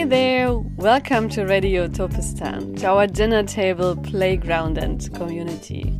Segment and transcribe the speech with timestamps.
[0.00, 5.92] Hey there, welcome to Radio Utopistan, to our dinner table, playground, and community.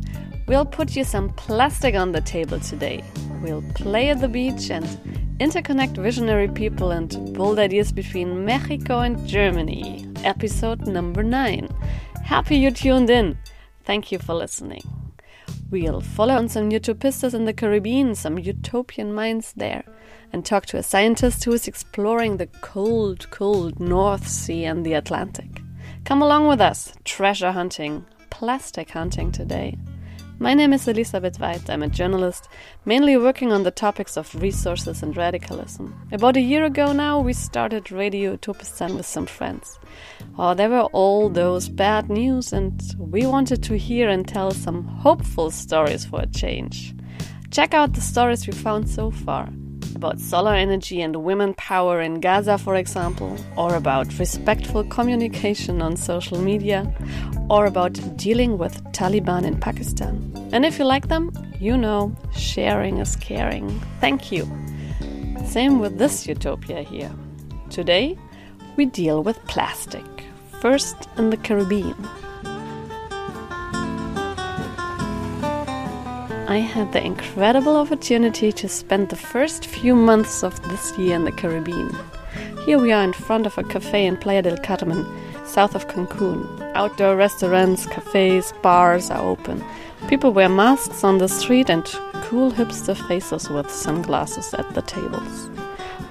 [0.47, 3.03] We'll put you some plastic on the table today.
[3.43, 4.85] We'll play at the beach and
[5.39, 10.11] interconnect visionary people and bold ideas between Mexico and Germany.
[10.23, 11.69] Episode number 9.
[12.23, 13.37] Happy you tuned in.
[13.83, 14.81] Thank you for listening.
[15.69, 19.83] We'll follow on some utopistas in the Caribbean, some utopian minds there,
[20.33, 24.93] and talk to a scientist who is exploring the cold, cold North Sea and the
[24.93, 25.61] Atlantic.
[26.05, 29.77] Come along with us, treasure hunting, plastic hunting today.
[30.39, 31.69] My name is Elisabeth Weid.
[31.69, 32.49] I'm a journalist,
[32.83, 35.95] mainly working on the topics of resources and radicalism.
[36.11, 39.77] About a year ago now, we started Radio Utopistan with some friends.
[40.39, 44.83] Oh, there were all those bad news, and we wanted to hear and tell some
[44.85, 46.95] hopeful stories for a change.
[47.51, 49.49] Check out the stories we found so far
[49.95, 55.95] about solar energy and women power in Gaza, for example, or about respectful communication on
[55.95, 56.91] social media,
[57.49, 60.31] or about dealing with Taliban in Pakistan.
[60.51, 63.69] And if you like them, you know, sharing is caring.
[63.99, 64.49] Thank you.
[65.45, 67.11] Same with this utopia here.
[67.69, 68.17] Today,
[68.77, 70.05] we deal with plastic,
[70.61, 71.95] first in the Caribbean.
[76.51, 81.23] I had the incredible opportunity to spend the first few months of this year in
[81.23, 81.95] the Caribbean.
[82.65, 85.05] Here we are in front of a cafe in Playa del Carmen,
[85.45, 86.43] south of Cancun.
[86.75, 89.63] Outdoor restaurants, cafes, bars are open.
[90.09, 91.85] People wear masks on the street and
[92.25, 95.49] cool hipster faces with sunglasses at the tables.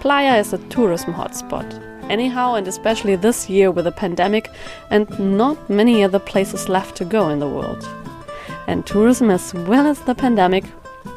[0.00, 1.68] Playa is a tourism hotspot.
[2.08, 4.48] Anyhow, and especially this year with a pandemic
[4.88, 7.86] and not many other places left to go in the world
[8.66, 10.64] and tourism as well as the pandemic,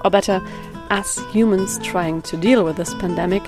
[0.04, 0.42] or better,
[0.90, 3.44] us humans trying to deal with this pandemic,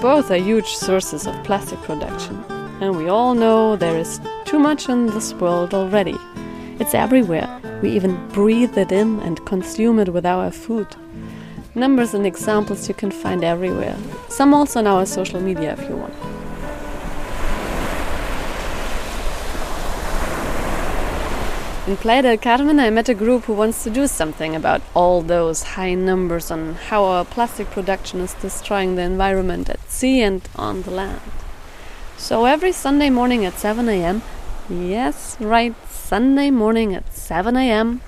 [0.00, 2.36] both are huge sources of plastic production.
[2.80, 6.16] And we all know there is too much in this world already.
[6.78, 7.48] It's everywhere.
[7.82, 10.88] We even breathe it in and consume it with our food.
[11.74, 13.96] Numbers and examples you can find everywhere.
[14.28, 16.31] Some also on our social media if you want.
[21.84, 25.20] In Playa del Carmen, I met a group who wants to do something about all
[25.20, 30.48] those high numbers on how our plastic production is destroying the environment at sea and
[30.54, 31.20] on the land.
[32.16, 34.22] So every Sunday morning at 7 a.m.,
[34.70, 38.00] yes, right, Sunday morning at 7 a.m.,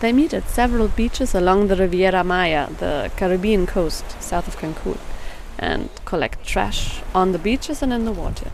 [0.00, 4.98] they meet at several beaches along the Riviera Maya, the Caribbean coast south of Cancun,
[5.58, 8.50] and collect trash on the beaches and in the water.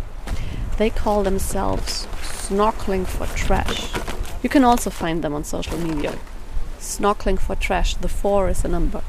[0.78, 3.90] They call themselves snorkeling for trash.
[4.42, 6.18] You can also find them on social media.
[6.78, 9.02] Snorkeling for trash, the four is a number.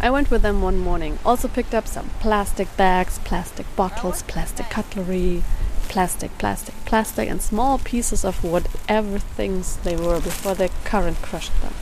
[0.00, 4.70] I went with them one morning, also picked up some plastic bags, plastic bottles, plastic
[4.70, 5.42] cutlery,
[5.88, 11.58] plastic, plastic, plastic, and small pieces of whatever things they were before the current crushed
[11.62, 11.72] them.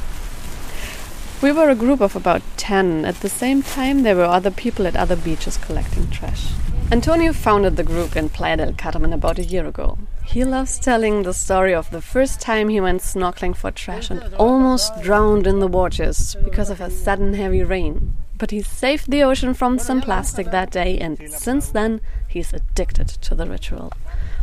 [1.42, 3.04] We were a group of about 10.
[3.04, 6.52] At the same time, there were other people at other beaches collecting trash.
[6.92, 9.98] Antonio founded the group in Playa del Carmen about a year ago.
[10.32, 14.34] He loves telling the story of the first time he went snorkeling for trash and
[14.37, 18.16] almost drowned in the waters because of a sudden heavy rain.
[18.38, 23.09] But he saved the ocean from some plastic that day, and since then, he's addicted
[23.09, 23.93] to the ritual.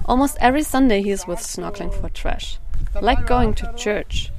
[0.06, 2.60] Almost every Sunday, he is with snorkeling for trash,
[3.02, 4.32] like going to church,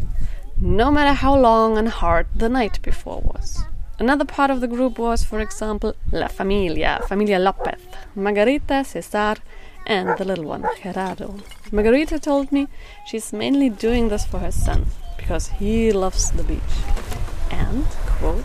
[0.56, 3.58] no matter how long and hard the night before was.
[3.98, 7.80] Another part of the group was, for example, La Familia, Familia Lopez,
[8.14, 9.34] Margarita, Cesar,
[9.86, 11.36] and the little one, Gerardo.
[11.72, 12.68] Margarita told me
[13.06, 14.86] she's mainly doing this for her son
[15.16, 16.60] because he loves the beach.
[17.50, 18.44] And, quote,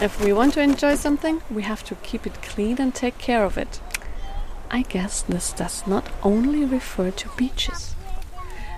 [0.00, 3.44] if we want to enjoy something, we have to keep it clean and take care
[3.44, 3.80] of it.
[4.70, 7.94] I guess this does not only refer to beaches.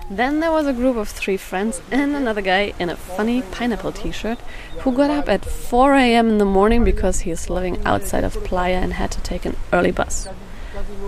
[0.09, 3.91] Then there was a group of three friends and another guy in a funny pineapple
[3.91, 4.39] t shirt
[4.79, 8.41] who got up at 4 am in the morning because he is living outside of
[8.45, 10.29] Playa and had to take an early bus.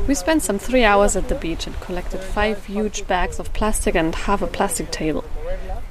[0.07, 3.95] We spent some three hours at the beach and collected five huge bags of plastic
[3.95, 5.24] and half a plastic table.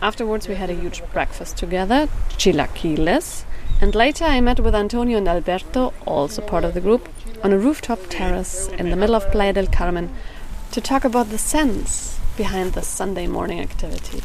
[0.00, 3.44] Afterwards, we had a huge breakfast together, chilaquiles,
[3.80, 7.08] and later I met with Antonio and Alberto, also part of the group,
[7.44, 10.12] on a rooftop terrace in the middle of Playa del Carmen
[10.72, 14.20] to talk about the sense behind the Sunday morning activity.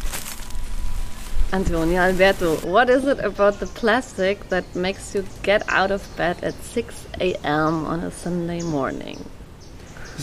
[1.53, 6.43] Antonio, Alberto, what is it about the plastic that makes you get out of bed
[6.43, 7.85] at 6 a.m.
[7.85, 9.23] on a Sunday morning?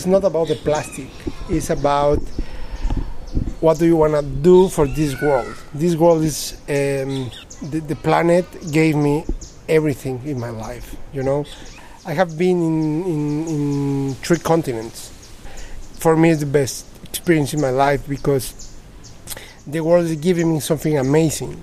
[0.01, 1.09] It's not about the plastic.
[1.47, 2.17] It's about
[3.59, 5.53] what do you want to do for this world.
[5.75, 7.29] This world is um,
[7.69, 9.25] the, the planet gave me
[9.69, 10.95] everything in my life.
[11.13, 11.45] You know,
[12.03, 15.09] I have been in, in, in three continents.
[15.99, 18.75] For me, it's the best experience in my life because
[19.67, 21.61] the world is giving me something amazing,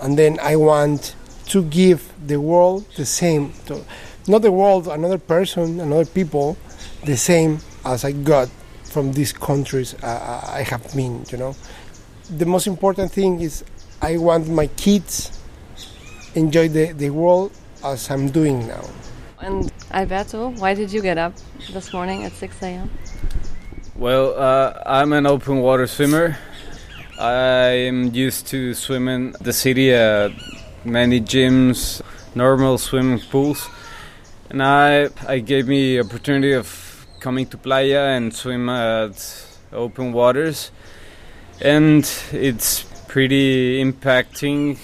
[0.00, 1.16] and then I want
[1.46, 3.52] to give the world the same.
[3.66, 3.84] To,
[4.28, 6.56] not the world, another person, another people,
[7.04, 8.48] the same as I got
[8.84, 11.24] from these countries uh, I have been.
[11.30, 11.56] You know,
[12.28, 13.64] the most important thing is
[14.02, 15.38] I want my kids
[16.34, 17.52] enjoy the, the world
[17.84, 18.84] as I'm doing now.
[19.40, 21.34] And Alberto, why did you get up
[21.72, 22.90] this morning at 6 a.m.?
[23.96, 26.36] Well, uh, I'm an open water swimmer.
[27.18, 30.32] I'm used to swimming the city at
[30.84, 32.00] many gyms,
[32.34, 33.68] normal swimming pools,
[34.48, 36.89] and I I gave me opportunity of
[37.20, 40.72] coming to playa and swim at open waters,
[41.60, 44.78] and it's pretty impacting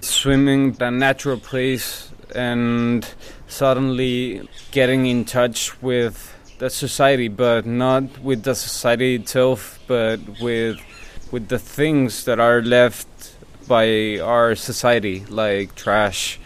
[0.00, 3.06] swimming the natural place and
[3.46, 10.78] suddenly getting in touch with the society, but not with the society itself, but with
[11.30, 13.06] with the things that are left
[13.68, 16.40] by our society, like trash,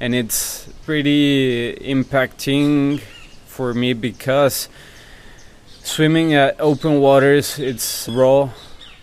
[0.00, 3.00] and it's pretty impacting
[3.54, 4.68] for me because
[5.82, 8.50] swimming at open waters it's raw,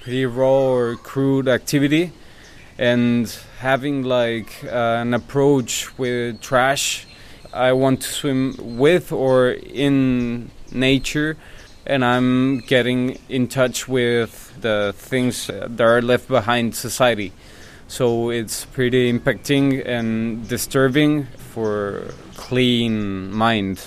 [0.02, 2.12] pretty raw or crude activity,
[2.78, 3.28] and
[3.60, 7.08] having like uh, an approach with trash
[7.54, 11.36] I want to swim with or in nature,
[11.86, 17.34] and I'm getting in touch with the things that are left behind society.
[17.90, 23.86] So it's pretty impacting and disturbing for clean mind.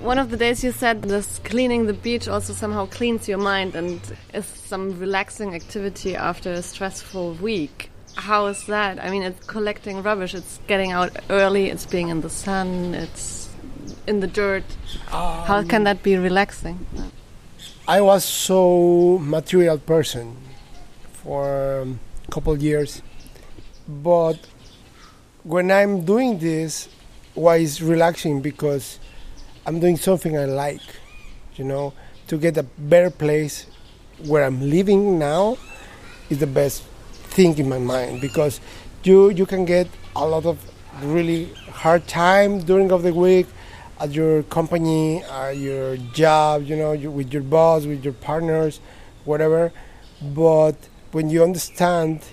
[0.00, 3.74] One of the days you said this cleaning the beach also somehow cleans your mind
[3.74, 4.00] and
[4.32, 7.90] is some relaxing activity after a stressful week.
[8.14, 8.98] How is that?
[9.04, 10.34] I mean, it's collecting rubbish.
[10.34, 11.68] It's getting out early.
[11.68, 12.94] It's being in the sun.
[12.94, 13.50] It's
[14.06, 14.64] in the dirt.
[15.12, 16.86] Um, How can that be relaxing?
[17.86, 20.34] I was so material person
[21.12, 23.02] for a couple years,
[23.86, 24.38] but
[25.42, 26.88] when I'm doing this,
[27.34, 28.40] why is relaxing?
[28.40, 28.98] Because
[29.70, 30.82] I'm doing something I like,
[31.54, 31.92] you know,
[32.26, 33.66] to get a better place
[34.26, 35.58] where I'm living now
[36.28, 36.82] is the best
[37.36, 38.60] thing in my mind because
[39.04, 39.86] you you can get
[40.16, 40.58] a lot of
[41.04, 43.46] really hard time during of the week
[44.00, 48.80] at your company, at your job, you know, you, with your boss, with your partners,
[49.24, 49.70] whatever.
[50.20, 50.74] But
[51.12, 52.24] when you understand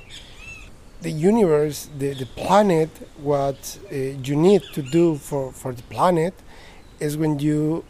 [1.04, 2.89] the universe, the, the planet,
[3.22, 6.34] what uh, you need to do for, for the planet
[7.00, 7.84] is when you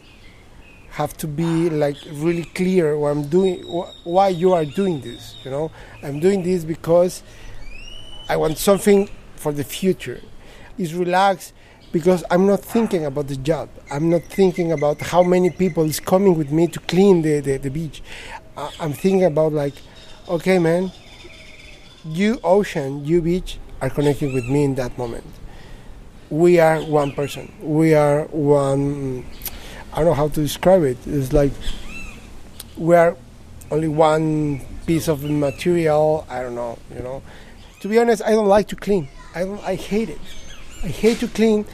[0.90, 5.36] have to be like really clear what I'm doing, wh- why you are doing this.
[5.44, 5.70] You know,
[6.02, 7.22] I'm doing this because
[8.28, 10.20] I want something for the future.
[10.76, 11.54] Is relaxed
[11.90, 13.68] because I'm not thinking about the job.
[13.90, 17.56] I'm not thinking about how many people is coming with me to clean the, the,
[17.56, 18.00] the beach.
[18.56, 19.74] Uh, I'm thinking about like,
[20.28, 20.92] okay, man,
[22.04, 25.24] you ocean, you beach are connecting with me in that moment.
[26.30, 27.52] We are one person.
[27.62, 29.24] We are one
[29.92, 30.98] I don't know how to describe it.
[31.06, 31.52] It's like
[32.76, 33.16] we are
[33.70, 36.26] only one piece of material.
[36.28, 36.78] I don't know.
[36.94, 37.22] You know,
[37.80, 39.08] to be honest, I don't like to clean.
[39.34, 40.20] I I hate it.
[40.84, 41.64] I hate to clean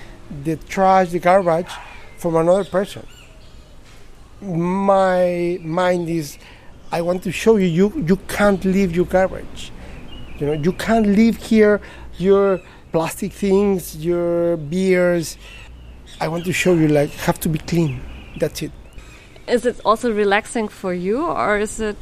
[0.45, 1.71] the trash, the garbage
[2.19, 3.07] from another person.
[4.41, 6.39] My mind is,
[6.91, 9.73] I want to show you, you you can't leave your garbage.
[10.39, 11.81] You know, you can't leave here
[12.19, 12.61] your
[12.95, 15.37] plastic things, your beers.
[16.21, 18.01] I want to show you like have to be clean
[18.39, 18.73] that's it.
[19.47, 21.97] Is it also relaxing for you, or is it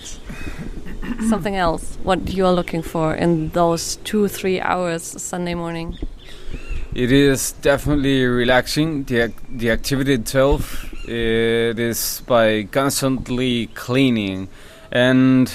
[1.28, 1.98] something else?
[2.02, 5.98] What you are looking for in those two, three hours Sunday morning?
[6.94, 9.04] It is definitely relaxing.
[9.04, 14.48] the The activity itself it is by constantly cleaning,
[14.92, 15.50] and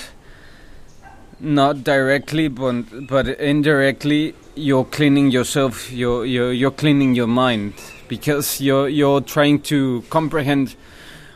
[1.40, 5.92] not directly, but but indirectly, you're cleaning yourself.
[5.92, 7.74] You're you're, you're cleaning your mind
[8.08, 10.76] because you're you're trying to comprehend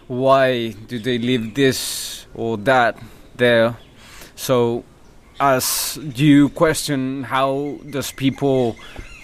[0.08, 2.98] why do they leave this or that
[3.36, 3.78] there.
[4.36, 4.84] So
[5.40, 8.76] as you question how does people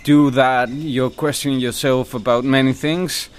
[0.04, 3.30] do that, you're questioning yourself about many things,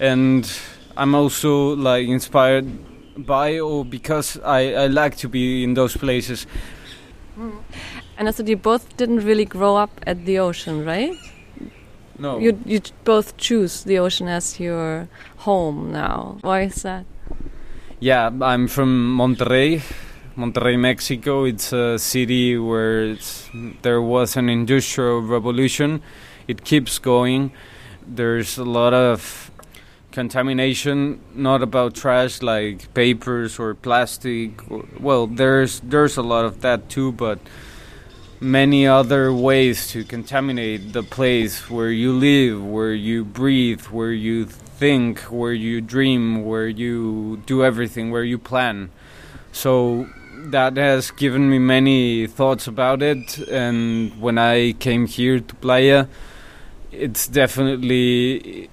[0.00, 0.50] and
[0.96, 2.66] I'm also like inspired
[3.16, 6.46] by or because I, I like to be in those places.
[7.38, 7.60] Mm.
[8.18, 11.14] And I said you both didn't really grow up at the ocean, right?
[12.18, 12.38] No.
[12.38, 15.08] You you both choose the ocean as your
[15.38, 16.38] home now.
[16.40, 17.04] Why is that?
[18.00, 19.82] Yeah, I'm from Monterrey,
[20.36, 21.44] Monterrey, Mexico.
[21.44, 23.16] It's a city where
[23.82, 26.02] there was an industrial revolution.
[26.48, 27.52] It keeps going.
[28.06, 29.50] There's a lot of
[30.12, 34.50] contamination, not about trash like papers or plastic.
[34.70, 37.38] Or, well, there's there's a lot of that too, but
[38.40, 44.44] many other ways to contaminate the place where you live, where you breathe, where you
[44.44, 48.90] think, where you dream, where you do everything, where you plan.
[49.52, 50.08] So
[50.50, 53.38] that has given me many thoughts about it.
[53.48, 56.06] And when I came here to Playa,
[56.92, 58.68] it's definitely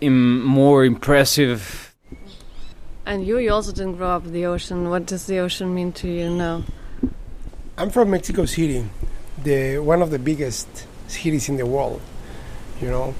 [0.00, 1.94] Im- more impressive.
[3.06, 4.90] And you, you also didn't grow up with the ocean.
[4.90, 6.64] What does the ocean mean to you now?
[7.76, 8.86] I'm from Mexico City,
[9.42, 12.00] the one of the biggest cities in the world.
[12.80, 13.14] You know,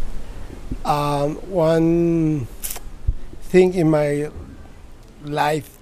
[0.85, 2.47] um, one
[3.51, 4.31] thing in my
[5.25, 5.77] life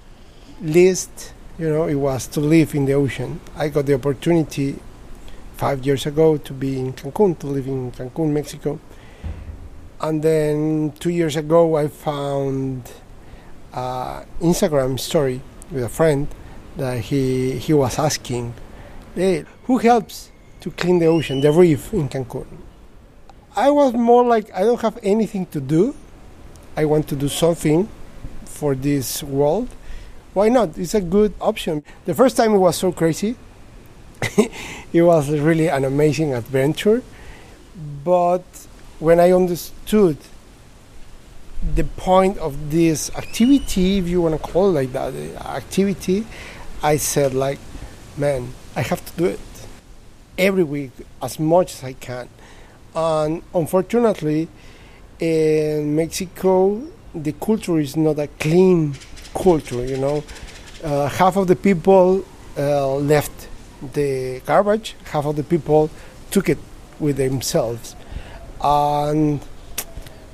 [0.59, 3.41] list, you know, it was to live in the ocean.
[3.55, 4.79] I got the opportunity
[5.55, 8.79] five years ago to be in Cancun, to live in Cancun, Mexico.
[10.01, 12.91] And then two years ago, I found
[13.71, 16.27] uh, Instagram story with a friend
[16.75, 18.55] that he he was asking,
[19.15, 22.47] "Hey, who helps to clean the ocean, the reef in Cancun?"
[23.55, 25.95] I was more like, I don't have anything to do.
[26.75, 27.87] I want to do something
[28.45, 29.69] for this world.
[30.33, 30.75] Why not?
[30.77, 31.83] It's a good option.
[32.05, 33.35] The first time it was so crazy.
[34.93, 37.03] it was really an amazing adventure.
[38.03, 38.43] But
[38.99, 40.17] when I understood
[41.75, 45.13] the point of this activity, if you want to call it like that,
[45.45, 46.25] activity,
[46.81, 47.59] I said like,
[48.17, 49.39] man, I have to do it
[50.37, 52.27] every week as much as I can.
[52.95, 54.47] And unfortunately,
[55.19, 56.81] in Mexico,
[57.13, 58.95] the culture is not a clean
[59.35, 59.85] culture.
[59.85, 60.23] You know,
[60.83, 62.25] uh, half of the people
[62.57, 63.47] uh, left
[63.93, 65.91] the garbage, half of the people
[66.31, 66.57] took it
[66.99, 67.95] with themselves,
[68.63, 69.39] and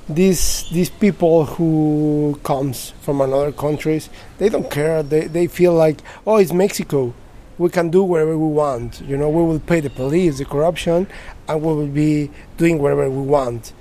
[0.08, 5.02] these these people who comes from another countries, they don't care.
[5.02, 7.12] They they feel like, oh, it's Mexico
[7.60, 9.02] we can do whatever we want.
[9.02, 11.06] You know, we will pay the police, the corruption,
[11.46, 13.74] and we will be doing whatever we want.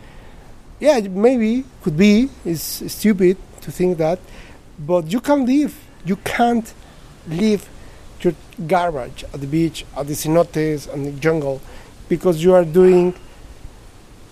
[0.82, 2.30] Yeah, maybe could be.
[2.44, 4.20] It's stupid to think that,
[4.78, 5.80] but you can live.
[6.04, 6.74] You can't
[7.26, 7.70] leave
[8.20, 8.34] your
[8.68, 11.62] garbage at the beach, at the cenotes, and the jungle,
[12.10, 13.14] because you are doing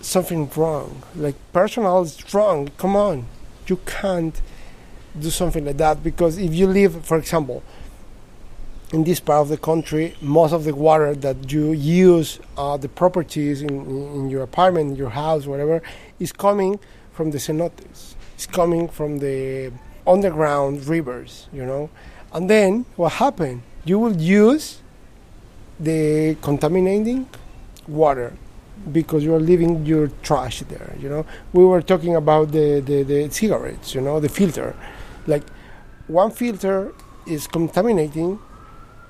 [0.02, 1.02] something wrong.
[1.16, 2.68] Like personal is wrong.
[2.76, 3.24] Come on,
[3.66, 4.38] you can't
[5.18, 7.62] do something like that because if you live, for example,
[8.92, 12.88] in this part of the country, most of the water that you use, uh, the
[12.88, 15.82] properties in, in your apartment, your house, whatever,
[16.18, 16.80] is coming
[17.12, 18.14] from the cenotes.
[18.34, 19.72] It's coming from the
[20.06, 21.90] underground rivers, you know.
[22.32, 23.62] And then what happened?
[23.84, 24.80] You will use
[25.78, 27.28] the contaminating
[27.86, 28.32] water
[28.92, 31.26] because you are leaving your trash there, you know.
[31.52, 34.74] We were talking about the, the, the cigarettes, you know, the filter.
[35.26, 35.42] Like
[36.06, 36.94] one filter
[37.26, 38.38] is contaminating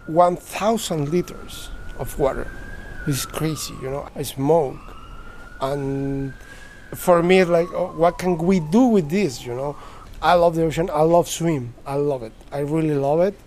[0.09, 2.51] 1,000 liters of water.
[3.07, 4.09] It's crazy, you know.
[4.15, 4.77] I smoke,
[5.61, 6.33] and
[6.95, 9.45] for me, it's like, oh, what can we do with this?
[9.45, 9.77] You know,
[10.21, 10.91] I love the ocean.
[10.93, 11.75] I love swim.
[11.87, 12.33] I love it.
[12.51, 13.39] I really love it.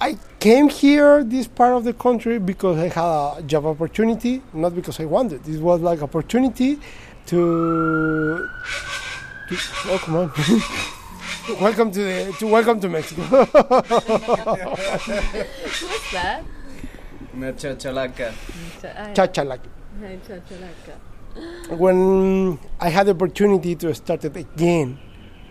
[0.00, 4.74] I came here, this part of the country, because I had a job opportunity, not
[4.74, 5.48] because I wanted.
[5.48, 6.78] It was like opportunity
[7.26, 8.48] to.
[9.48, 9.56] to
[9.86, 10.32] oh, come on.
[11.54, 13.22] welcome to the to welcome to Mexico.
[13.22, 13.46] What's
[16.12, 16.44] that?
[17.34, 18.32] Una chachalaca.
[19.14, 19.60] Chachalak.
[21.70, 24.98] When I had the opportunity to start it again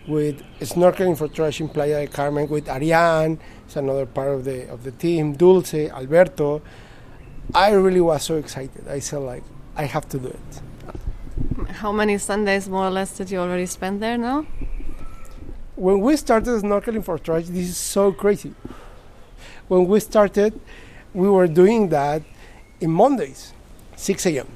[0.06, 4.68] with snorkeling for trash in Playa del Carmen with Ariane, it's another part of the
[4.68, 6.62] of the team, Dulce, Alberto.
[7.54, 8.86] I really was so excited.
[8.88, 9.44] I said like
[9.76, 10.62] I have to do it.
[11.70, 14.46] How many Sundays more or less did you already spend there now?
[15.76, 18.54] When we started snorkeling for trash, this is so crazy.
[19.68, 20.58] When we started,
[21.12, 22.22] we were doing that
[22.80, 23.52] in Mondays,
[23.96, 24.48] 6 a.m.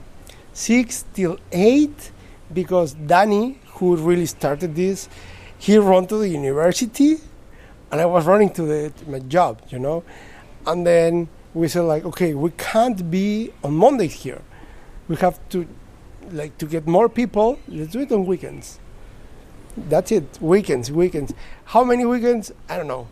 [0.55, 2.11] 6 till 8,
[2.53, 5.09] because Danny, who really started this,
[5.59, 7.19] he ran to the university,
[7.93, 10.03] and I was running to, the, to my job, you know.
[10.67, 14.41] And then we said like, okay, we can't be on Mondays here.
[15.07, 15.67] We have to,
[16.31, 17.59] like, to get more people.
[17.69, 18.80] Let's do it on weekends
[19.77, 20.39] that's it.
[20.41, 21.33] Weekends, weekends.
[21.67, 22.53] How many weekends?
[22.69, 23.09] I don't know.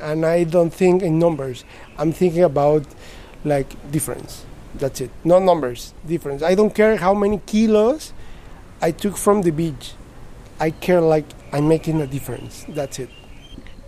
[0.00, 1.64] And I don't think in numbers.
[1.98, 2.84] I'm thinking about
[3.44, 4.44] like difference.
[4.74, 5.10] That's it.
[5.24, 6.42] Not numbers, difference.
[6.42, 8.12] I don't care how many kilos
[8.82, 9.92] I took from the beach.
[10.60, 12.64] I care like I'm making a difference.
[12.68, 13.10] That's it.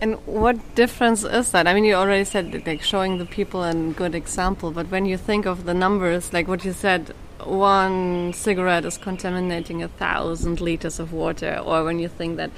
[0.01, 1.67] And what difference is that?
[1.67, 5.17] I mean, you already said like showing the people a good example, but when you
[5.17, 7.13] think of the numbers, like what you said,
[7.45, 12.51] one cigarette is contaminating a thousand liters of water, or when you think that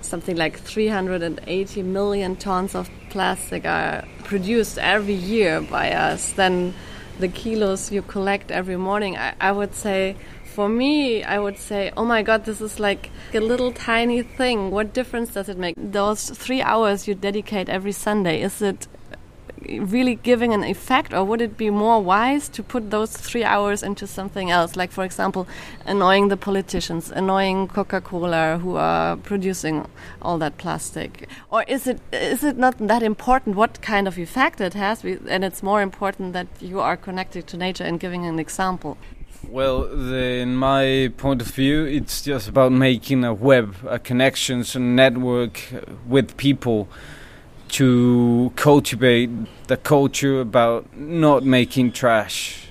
[0.00, 6.74] something like 380 million tons of plastic are produced every year by us, then
[7.18, 11.92] the kilos you collect every morning, I, I would say for me, I would say,
[11.96, 14.70] oh my god, this is like a little tiny thing.
[14.70, 15.74] What difference does it make?
[15.78, 18.88] Those three hours you dedicate every Sunday, is it
[19.68, 23.82] really giving an effect, or would it be more wise to put those three hours
[23.82, 24.76] into something else?
[24.76, 25.46] Like, for example,
[25.86, 29.86] annoying the politicians, annoying Coca Cola who are producing
[30.22, 31.28] all that plastic?
[31.50, 35.04] Or is it, is it not that important what kind of effect it has?
[35.04, 38.96] And it's more important that you are connected to nature and giving an example.
[39.48, 44.76] Well, the, in my point of view, it's just about making a web, a connections,
[44.76, 46.88] a network uh, with people
[47.72, 49.30] to cultivate
[49.68, 52.66] the culture about not making trash.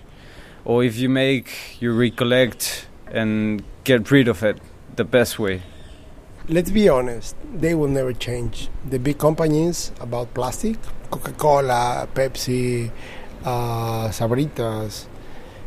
[0.65, 4.59] Or if you make, you recollect and get rid of it
[4.95, 5.61] the best way.
[6.47, 8.69] Let's be honest, they will never change.
[8.89, 10.77] The big companies about plastic,
[11.11, 12.91] Coca Cola, Pepsi,
[13.45, 15.05] uh, Sabritas,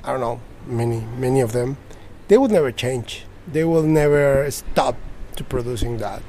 [0.04, 1.76] I don't know, many, many of them,
[2.28, 3.24] they will never change.
[3.46, 4.96] They will never stop
[5.36, 6.22] to producing that.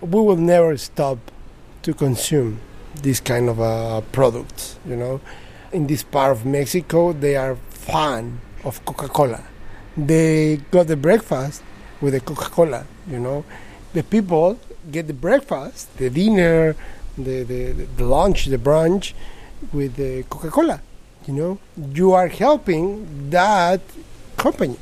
[0.00, 1.18] We will never stop
[1.82, 2.60] to consume
[3.02, 4.78] this kind of uh, products.
[4.86, 5.20] You know,
[5.72, 9.42] in this part of Mexico, they are fan of Coca-Cola.
[9.96, 11.62] They got the breakfast
[12.00, 12.86] with the Coca-Cola.
[13.10, 13.44] You know,
[13.92, 14.58] the people
[14.90, 16.76] get the breakfast, the dinner,
[17.16, 19.12] the the, the lunch, the brunch
[19.72, 20.80] with the Coca-Cola.
[21.26, 21.58] You know,
[21.94, 23.80] you are helping that
[24.36, 24.78] company.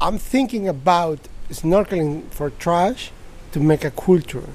[0.00, 1.18] I'm thinking about
[1.50, 3.10] snorkeling for trash
[3.52, 4.48] to make a culture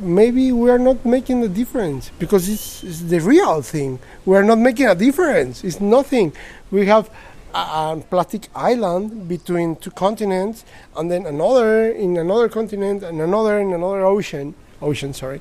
[0.00, 3.98] maybe we are not making a difference because it's, it's, the real thing.
[4.24, 5.64] We are not making a difference.
[5.64, 6.32] It's nothing.
[6.70, 7.10] We have
[7.54, 10.64] a, a, plastic island between two continents,
[10.96, 14.54] and then another in another continent, and another in another ocean.
[14.80, 15.40] Ocean, sorry.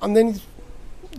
[0.00, 0.40] And then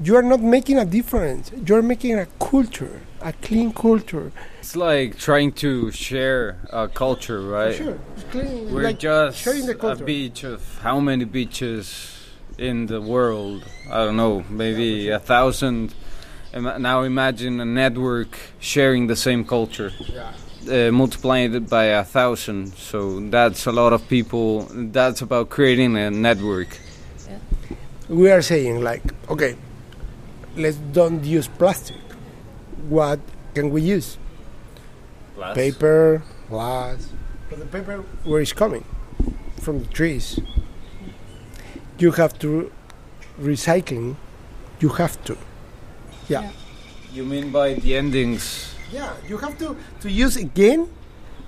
[0.01, 1.51] you are not making a difference.
[1.65, 4.31] You are making a culture, a clean culture.
[4.60, 7.75] It's like trying to share a culture, right?
[7.75, 7.99] Sure.
[8.31, 12.12] Clean, We're like just a beach of how many beaches
[12.57, 13.63] in the world.
[13.89, 15.93] I don't know, maybe a thousand.
[16.53, 19.91] Now imagine a network sharing the same culture.
[19.99, 20.33] Yeah.
[20.69, 24.67] Uh, multiplying it by a thousand, so that's a lot of people.
[24.71, 26.77] That's about creating a network.
[27.27, 27.37] Yeah.
[28.07, 29.57] We are saying like, okay,
[30.55, 31.99] let's don't use plastic.
[32.87, 33.19] What
[33.55, 34.17] can we use?
[35.35, 35.55] Glass.
[35.55, 37.09] Paper, glass.
[37.49, 38.85] But the paper, where is coming?
[39.59, 40.39] From the trees
[41.99, 42.71] you have to
[43.39, 44.15] recycling.
[44.79, 45.38] You have to.
[46.27, 46.41] Yeah.
[46.41, 46.51] yeah.
[47.13, 48.75] You mean by the endings?
[48.91, 50.89] Yeah, you have to to use again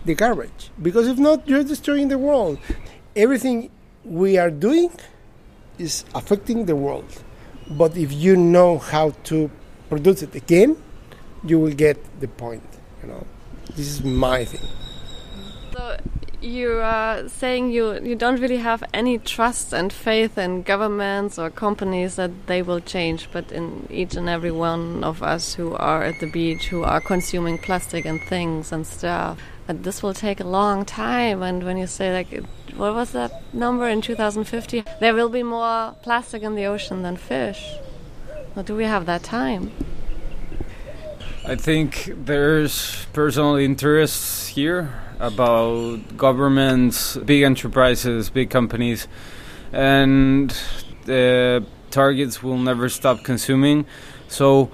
[0.06, 2.60] the garbage because if not, you're destroying the world.
[3.16, 3.70] Everything
[4.04, 4.92] we are doing
[5.78, 7.06] is affecting the world.
[7.70, 9.50] But if you know how to
[9.90, 10.78] produce it again,
[11.44, 12.64] you will get the point.
[13.02, 13.28] You know,
[13.76, 14.68] this is my thing.
[15.74, 15.98] So
[16.46, 21.50] you are saying you you don't really have any trust and faith in governments or
[21.50, 26.04] companies that they will change, but in each and every one of us who are
[26.04, 29.40] at the beach, who are consuming plastic and things and stuff.
[29.68, 31.42] This will take a long time.
[31.42, 34.84] And when you say like, what was that number in 2050?
[35.00, 37.74] There will be more plastic in the ocean than fish.
[38.54, 39.72] Well, do we have that time?
[41.44, 49.08] I think there's personal interests here about governments, big enterprises, big companies,
[49.72, 50.56] and
[51.06, 53.86] the targets will never stop consuming.
[54.28, 54.72] So,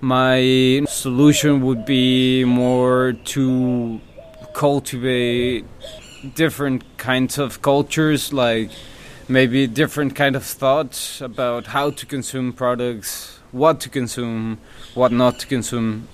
[0.00, 4.00] my solution would be more to
[4.54, 5.64] cultivate
[6.34, 8.70] different kinds of cultures, like
[9.28, 14.58] maybe different kind of thoughts about how to consume products, what to consume,
[14.94, 16.08] what not to consume,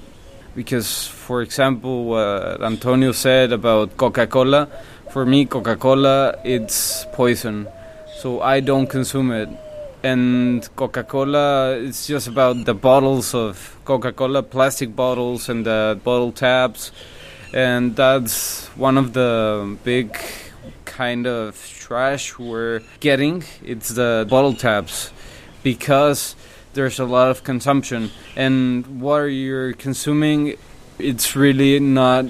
[0.60, 4.68] because, for example, what Antonio said about Coca Cola,
[5.08, 7.66] for me, Coca Cola it's poison,
[8.18, 9.48] so I don't consume it.
[10.02, 15.98] And Coca Cola, it's just about the bottles of Coca Cola, plastic bottles, and the
[16.04, 16.92] bottle tabs.
[17.54, 20.14] And that's one of the big
[20.84, 23.44] kind of trash we're getting.
[23.64, 25.10] It's the bottle tabs
[25.62, 26.36] because
[26.74, 30.56] there's a lot of consumption and what you're consuming
[30.98, 32.26] it's really not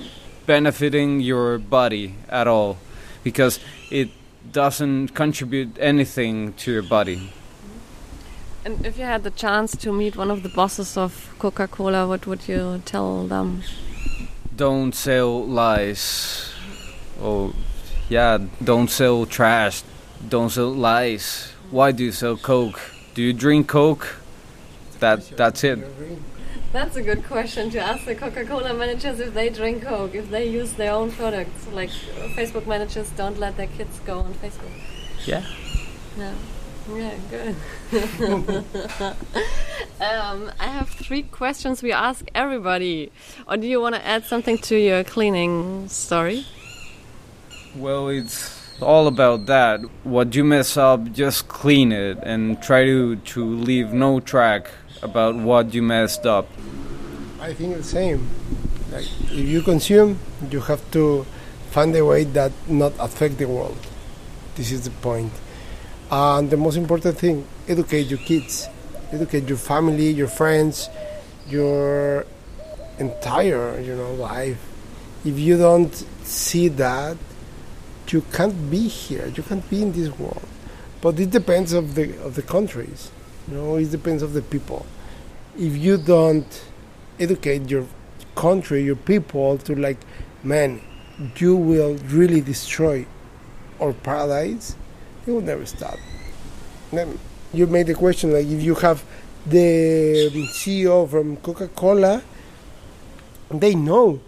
[0.46, 2.78] benefiting your body at all
[3.22, 4.08] because it
[4.52, 7.32] doesn't contribute anything to your body
[8.64, 12.26] and if you had the chance to meet one of the bosses of coca-cola what
[12.26, 13.62] would you tell them
[14.60, 16.52] don't sell lies.
[17.18, 17.54] Oh,
[18.10, 19.82] yeah, don't sell trash.
[20.28, 21.50] Don't sell lies.
[21.70, 22.78] Why do you sell Coke?
[23.14, 24.19] Do you drink Coke?
[25.00, 25.78] That that's it.
[26.72, 30.48] That's a good question to ask the Coca-Cola managers if they drink Coke, if they
[30.48, 31.66] use their own products.
[31.66, 31.90] Like
[32.36, 34.70] Facebook managers don't let their kids go on Facebook.
[35.26, 35.44] Yeah.
[36.16, 36.34] Yeah.
[36.94, 37.56] Yeah, good.
[40.00, 43.12] um, I have three questions we ask everybody.
[43.46, 46.46] Or do you want to add something to your cleaning story?
[47.76, 49.80] Well, it's all about that.
[50.04, 54.70] What you mess up, just clean it and try to, to leave no track
[55.02, 56.48] about what you messed up.
[57.40, 58.28] I think the same.
[58.92, 60.18] Like if you consume,
[60.50, 61.24] you have to
[61.70, 63.78] find a way that not affect the world.
[64.56, 65.32] This is the point.
[66.10, 68.68] And the most important thing, educate your kids,
[69.12, 70.88] educate your family, your friends,
[71.48, 72.26] your
[72.98, 74.58] entire, you know, life.
[75.24, 77.16] If you don't see that,
[78.08, 79.28] you can't be here.
[79.28, 80.46] You can't be in this world.
[81.00, 83.10] But it depends of the of the countries.
[83.48, 84.86] You know, it depends of the people.
[85.56, 86.64] If you don't
[87.18, 87.86] educate your
[88.34, 89.98] country, your people to like,
[90.42, 90.80] man,
[91.36, 93.06] you will really destroy
[93.80, 94.76] our paradise
[95.26, 95.98] it will never stop.
[96.90, 97.18] Then
[97.52, 99.04] you made the question like if you have
[99.46, 102.22] the CEO from Coca-Cola,
[103.50, 104.20] they know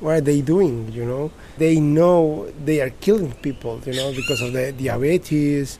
[0.00, 1.30] what are they doing, you know.
[1.58, 5.78] They know they are killing people, you know, because of the diabetes.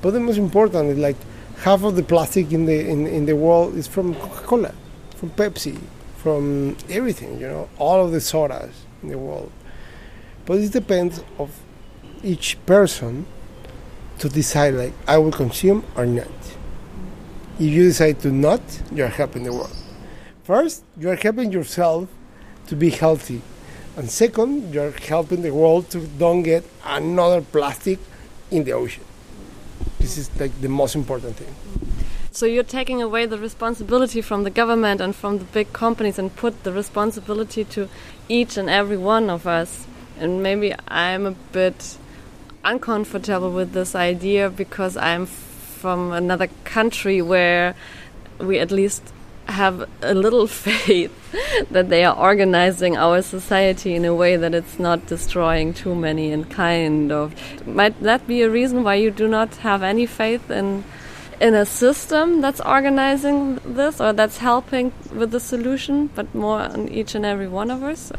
[0.00, 1.16] But the most important is like
[1.62, 4.74] half of the plastic in the in, in the world is from Coca-Cola,
[5.16, 5.78] from Pepsi,
[6.16, 9.50] from everything, you know, all of the sodas in the world.
[10.46, 11.50] But it depends of
[12.22, 13.26] each person
[14.18, 16.28] to decide like I will consume or not.
[17.58, 18.60] If you decide to not,
[18.92, 19.76] you are helping the world.
[20.44, 22.08] First, you are helping yourself
[22.68, 23.42] to be healthy.
[23.96, 27.98] And second, you are helping the world to don't get another plastic
[28.50, 29.04] in the ocean.
[29.98, 31.54] This is like the most important thing.
[32.30, 36.34] So you're taking away the responsibility from the government and from the big companies and
[36.34, 37.88] put the responsibility to
[38.28, 39.86] each and every one of us.
[40.20, 41.98] And maybe I'm a bit
[42.64, 47.74] uncomfortable with this idea because I'm from another country where
[48.38, 49.12] we at least
[49.48, 51.12] have a little faith
[51.70, 56.32] that they are organizing our society in a way that it's not destroying too many
[56.32, 57.34] and kind of
[57.66, 60.84] might that be a reason why you do not have any faith in
[61.40, 66.88] in a system that's organizing this or that's helping with the solution but more on
[66.88, 68.12] each and every one of us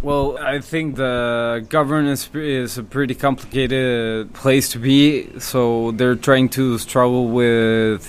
[0.00, 5.40] well, I think the governance is a pretty complicated place to be.
[5.40, 8.08] So they're trying to struggle with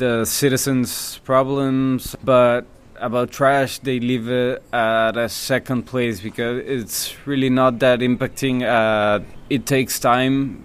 [0.00, 7.14] the citizens' problems, but about trash, they leave it at a second place because it's
[7.26, 8.62] really not that impacting.
[8.62, 10.64] Uh, it takes time.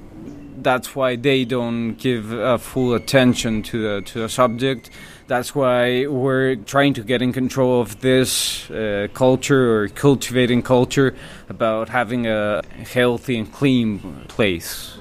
[0.63, 4.89] That's why they don't give uh, full attention to the to the subject
[5.27, 11.15] that's why we're trying to get in control of this uh, culture or cultivating culture
[11.49, 12.61] about having a
[12.93, 14.97] healthy and clean place.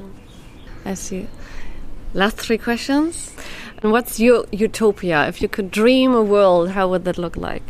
[0.84, 1.26] I see.
[2.14, 3.33] Last three questions.
[3.84, 5.28] And what's your utopia?
[5.28, 7.62] If you could dream a world, how would that look like?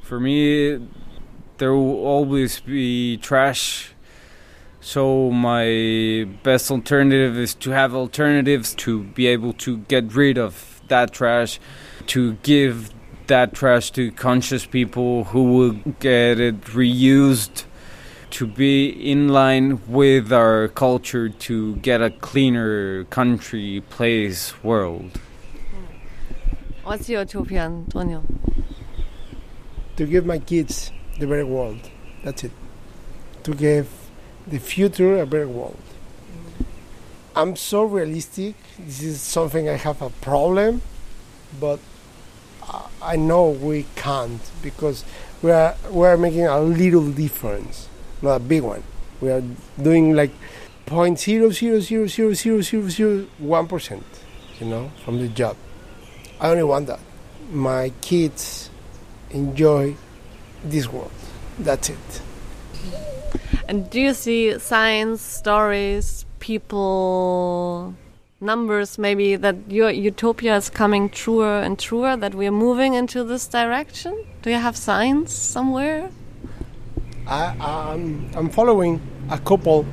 [0.00, 0.78] For me,
[1.58, 3.94] there will always be trash.
[4.80, 10.80] So my best alternative is to have alternatives to be able to get rid of
[10.86, 11.58] that trash
[12.06, 12.92] to give
[13.26, 17.64] that trash to conscious people who will get it reused
[18.34, 25.20] to be in line with our culture to get a cleaner country, place, world.
[26.84, 28.22] What's your utopia, Antonio?
[29.96, 31.80] To give my kids the better world.
[32.22, 32.52] That's it.
[33.44, 33.88] To give
[34.46, 35.80] the future a better world.
[37.34, 38.56] I'm so realistic.
[38.78, 40.82] This is something I have a problem,
[41.58, 41.80] but
[43.00, 45.06] I know we can't because
[45.40, 47.88] we are we are making a little difference,
[48.20, 48.82] not a big one.
[49.22, 49.42] We are
[49.80, 50.32] doing like
[50.84, 54.04] point zero zero zero zero zero zero zero one percent,
[54.60, 55.56] you know, from the job.
[56.40, 57.00] I only want that.
[57.50, 58.70] My kids
[59.30, 59.96] enjoy
[60.64, 61.10] this world.
[61.58, 62.22] That's it.
[63.68, 67.94] And do you see signs, stories, people,
[68.40, 73.46] numbers maybe that your utopia is coming truer and truer, that we're moving into this
[73.46, 74.26] direction?
[74.42, 76.10] Do you have signs somewhere?
[77.26, 79.86] I, I'm, I'm following a couple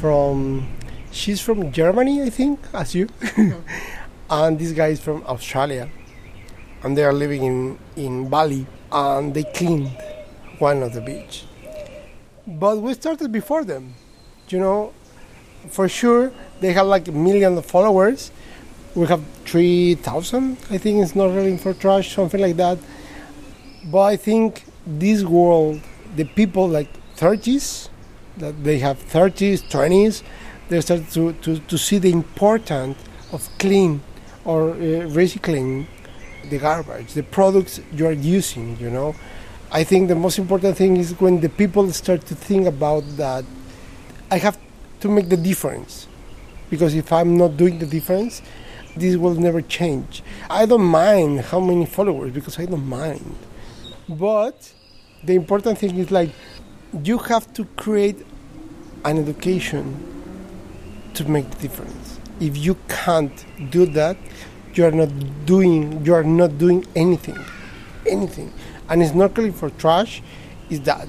[0.00, 0.68] from,
[1.10, 3.60] she's from Germany, I think, as you, mm-hmm.
[4.32, 5.90] and this guy is from Australia,
[6.82, 9.90] and they are living in, in Bali, and they cleaned
[10.58, 11.44] one of the beach.
[12.46, 13.94] But we started before them.
[14.48, 14.92] You know,
[15.68, 18.30] for sure they have like a million followers.
[18.94, 20.56] We have three thousand.
[20.70, 22.78] I think it's not really for trash, something like that.
[23.84, 25.80] But I think this world,
[26.16, 27.88] the people like 30s,
[28.38, 30.22] that they have 30s, 20s,
[30.68, 32.96] they start to, to, to see the importance
[33.32, 34.00] of clean
[34.44, 34.74] or uh,
[35.10, 35.86] recycling
[36.50, 39.14] the garbage, the products you are using, you know.
[39.70, 43.44] I think the most important thing is when the people start to think about that,
[44.30, 44.58] I have
[45.00, 46.08] to make the difference.
[46.68, 48.42] Because if I'm not doing the difference,
[48.96, 50.22] this will never change.
[50.50, 53.34] I don't mind how many followers because I don't mind.
[54.08, 54.72] But
[55.24, 56.30] the important thing is like
[57.02, 58.26] you have to create
[59.04, 59.84] an education
[61.14, 62.18] to make the difference.
[62.40, 64.16] If you can't do that,
[64.76, 65.10] you are not
[65.46, 67.38] doing you are not doing anything.
[68.06, 68.52] Anything.
[68.88, 70.22] And it's not only for trash,
[70.70, 71.08] is that.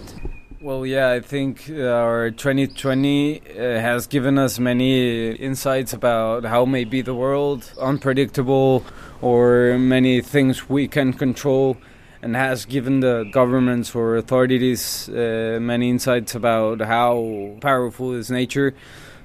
[0.61, 6.85] Well, yeah, I think our 2020 uh, has given us many insights about how may
[6.85, 8.85] be the world unpredictable
[9.21, 11.75] or many things we can control
[12.21, 18.73] and has given the governments or authorities uh, many insights about how powerful is nature.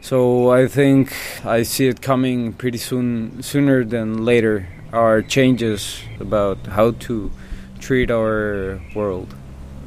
[0.01, 4.67] So I think I see it coming pretty soon, sooner than later.
[4.93, 7.31] Our changes about how to
[7.79, 9.35] treat our world.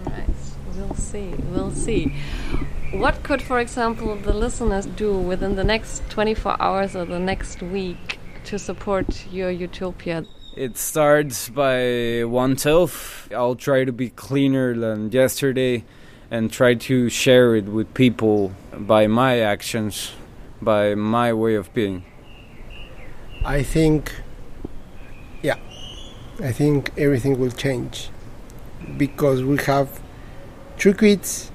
[0.06, 0.28] Right.
[0.76, 1.34] We'll see.
[1.52, 2.14] We'll see.
[2.92, 7.62] What could, for example, the listeners do within the next 24 hours or the next
[7.64, 10.26] week to support your utopia?
[10.56, 13.30] It starts by oneself.
[13.34, 15.86] I'll try to be cleaner than yesterday
[16.32, 20.14] and try to share it with people by my actions,
[20.62, 22.04] by my way of being.
[23.46, 24.12] I think,
[25.44, 25.58] yeah,
[26.40, 28.10] I think everything will change
[28.98, 30.02] because we have
[30.78, 31.52] three kids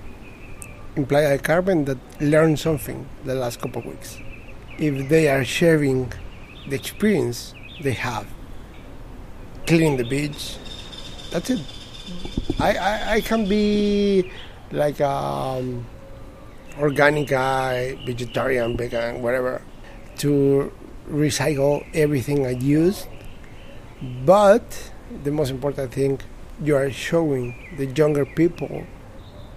[0.95, 4.19] in Playa Carmen that learned something the last couple of weeks.
[4.79, 6.13] If they are sharing
[6.69, 8.27] the experience they have
[9.67, 10.57] cleaning the beach.
[11.31, 11.61] That's it.
[12.59, 14.31] I, I, I can be
[14.73, 15.87] like um,
[16.79, 19.63] organic guy, vegetarian, vegan, whatever,
[20.19, 20.73] to
[21.09, 23.07] recycle everything I use.
[24.25, 24.91] But
[25.25, 26.21] the most important thing,
[26.63, 28.87] you are showing the younger people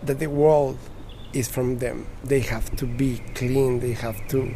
[0.04, 0.78] that the world
[1.34, 2.08] is from them.
[2.24, 3.80] They have to be clean.
[3.80, 4.56] They have to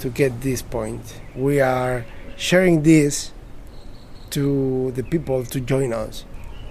[0.00, 1.20] to get this point.
[1.36, 2.04] We are
[2.36, 3.30] sharing this
[4.30, 6.24] to the people to join us.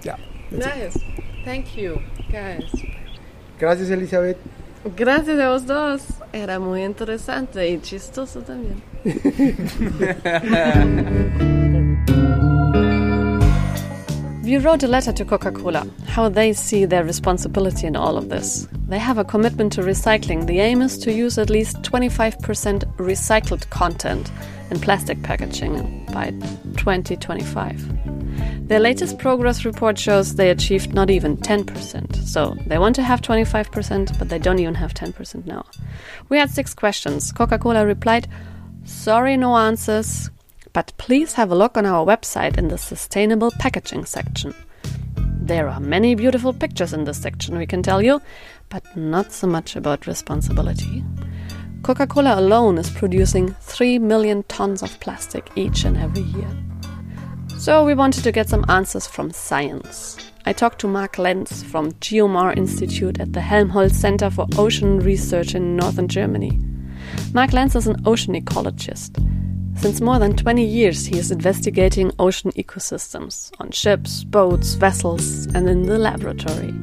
[0.04, 0.18] Yeah.
[0.50, 0.96] Nice.
[0.96, 1.04] It.
[1.46, 2.70] Thank you, guys.
[3.62, 4.38] Gracias, Elizabeth.
[4.98, 6.02] Gracias a vos dos.
[6.34, 8.82] Era muy interesante y chistoso también.
[14.44, 18.30] We wrote a letter to Coca Cola, how they see their responsibility in all of
[18.30, 18.68] this.
[18.90, 20.48] They have a commitment to recycling.
[20.48, 24.32] The aim is to use at least 25% recycled content
[24.72, 26.32] in plastic packaging by
[26.78, 28.68] 2025.
[28.68, 32.16] Their latest progress report shows they achieved not even 10%.
[32.26, 35.66] So they want to have 25%, but they don't even have 10% now.
[36.30, 37.32] We had six questions.
[37.34, 38.30] Coca Cola replied,
[38.86, 40.32] Sorry, no answers.
[40.74, 44.56] But please have a look on our website in the sustainable packaging section.
[45.42, 48.22] There are many beautiful pictures in this section, we can tell you,
[48.70, 51.04] but not so much about responsibility.
[51.84, 56.48] Coca Cola alone is producing 3 million tons of plastic each and every year.
[57.58, 60.16] So we wanted to get some answers from science.
[60.46, 65.56] I talked to Mark Lenz from Geomar Institute at the Helmholtz Center for Ocean Research
[65.56, 66.60] in northern Germany.
[67.34, 69.18] Mark Lenz is an ocean ecologist.
[69.80, 75.68] Since more than 20 years, he is investigating ocean ecosystems on ships, boats, vessels, and
[75.68, 76.76] in the laboratory.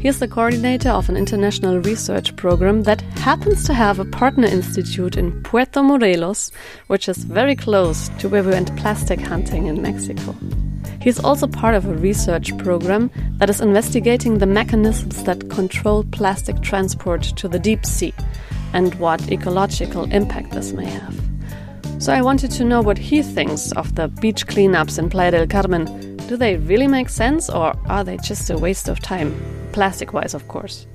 [0.00, 4.46] He is the coordinator of an international research program that happens to have a partner
[4.46, 6.52] institute in Puerto Morelos,
[6.86, 10.36] which is very close to where we went plastic hunting in Mexico.
[11.00, 16.04] He is also part of a research program that is investigating the mechanisms that control
[16.04, 18.14] plastic transport to the deep sea
[18.72, 21.20] and what ecological impact this may have.
[21.98, 25.48] So I wanted to know what he thinks of the beach cleanups in Playa del
[25.48, 26.17] Carmen.
[26.28, 29.34] Do they really make sense or are they just a waste of time?
[29.72, 30.86] Plastic wise, of course.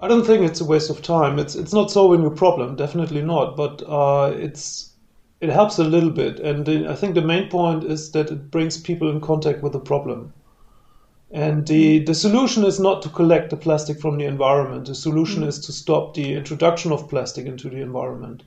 [0.00, 1.38] I don't think it's a waste of time.
[1.38, 3.56] It's it's not solving a problem, definitely not.
[3.56, 4.96] But uh, it's
[5.40, 8.76] it helps a little bit, and I think the main point is that it brings
[8.78, 10.32] people in contact with the problem.
[11.30, 14.86] And the, the solution is not to collect the plastic from the environment.
[14.86, 15.46] The solution mm.
[15.46, 18.42] is to stop the introduction of plastic into the environment.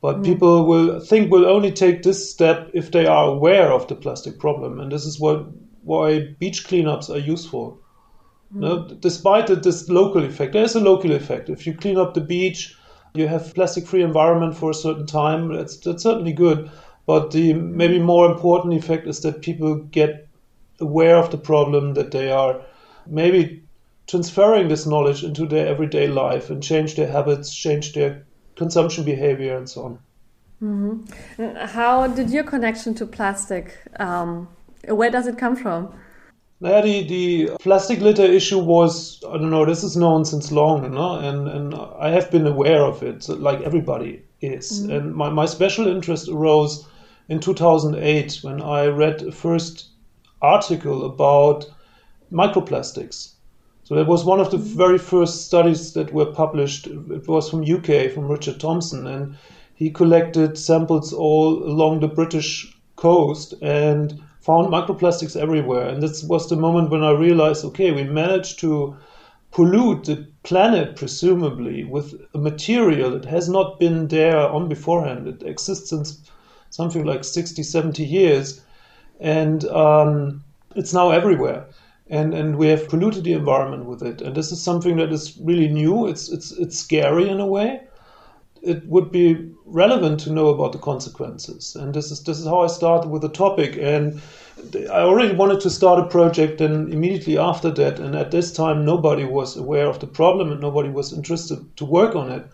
[0.00, 0.24] But mm.
[0.24, 4.38] people will think will only take this step if they are aware of the plastic
[4.38, 5.46] problem, and this is what
[5.82, 7.80] why beach cleanups are useful.
[8.54, 8.60] Mm.
[8.60, 11.48] No, despite the, this local effect, there is a local effect.
[11.48, 12.76] If you clean up the beach,
[13.14, 15.52] you have plastic-free environment for a certain time.
[15.52, 16.70] That's that's certainly good.
[17.06, 20.28] But the maybe more important effect is that people get
[20.80, 22.60] aware of the problem, that they are
[23.06, 23.62] maybe
[24.06, 28.24] transferring this knowledge into their everyday life and change their habits, change their
[28.58, 29.98] consumption behavior, and so on.
[30.62, 31.56] Mm-hmm.
[31.66, 33.78] How did your connection to plastic?
[33.98, 34.48] Um,
[34.88, 35.94] where does it come from?
[36.60, 40.82] Yeah, the, the plastic litter issue was, I don't know, this is known since long,
[40.82, 44.82] you know, and, and I have been aware of it, like everybody is.
[44.82, 44.90] Mm-hmm.
[44.90, 46.88] And my, my special interest arose
[47.28, 49.90] in 2008 when I read a first
[50.42, 51.66] article about
[52.32, 53.34] microplastics.
[53.88, 56.86] So that was one of the very first studies that were published.
[56.86, 59.34] It was from UK, from Richard Thompson, and
[59.74, 65.88] he collected samples all along the British coast and found microplastics everywhere.
[65.88, 68.94] And this was the moment when I realized, okay, we managed to
[69.52, 75.26] pollute the planet, presumably, with a material that has not been there on beforehand.
[75.26, 76.30] It exists since
[76.68, 78.60] something like 60, 70 years.
[79.18, 80.44] And um,
[80.76, 81.68] it's now everywhere.
[82.10, 84.22] And, and we have polluted the environment with it.
[84.22, 86.06] And this is something that is really new.
[86.06, 87.82] It's, it's, it's scary in a way.
[88.62, 91.76] It would be relevant to know about the consequences.
[91.76, 93.76] And this is, this is how I started with the topic.
[93.78, 94.20] And
[94.90, 98.84] I already wanted to start a project, and immediately after that, and at this time,
[98.84, 102.46] nobody was aware of the problem and nobody was interested to work on it.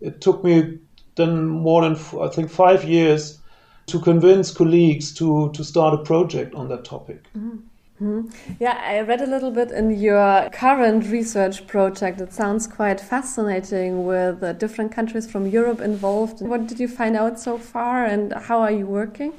[0.00, 0.78] It took me
[1.16, 3.38] then more than, I think, five years
[3.86, 7.24] to convince colleagues to, to start a project on that topic.
[7.36, 7.56] Mm-hmm.
[8.00, 8.54] Mm-hmm.
[8.58, 12.20] Yeah, I read a little bit in your current research project.
[12.20, 16.40] It sounds quite fascinating with uh, different countries from Europe involved.
[16.40, 19.34] What did you find out so far, and how are you working?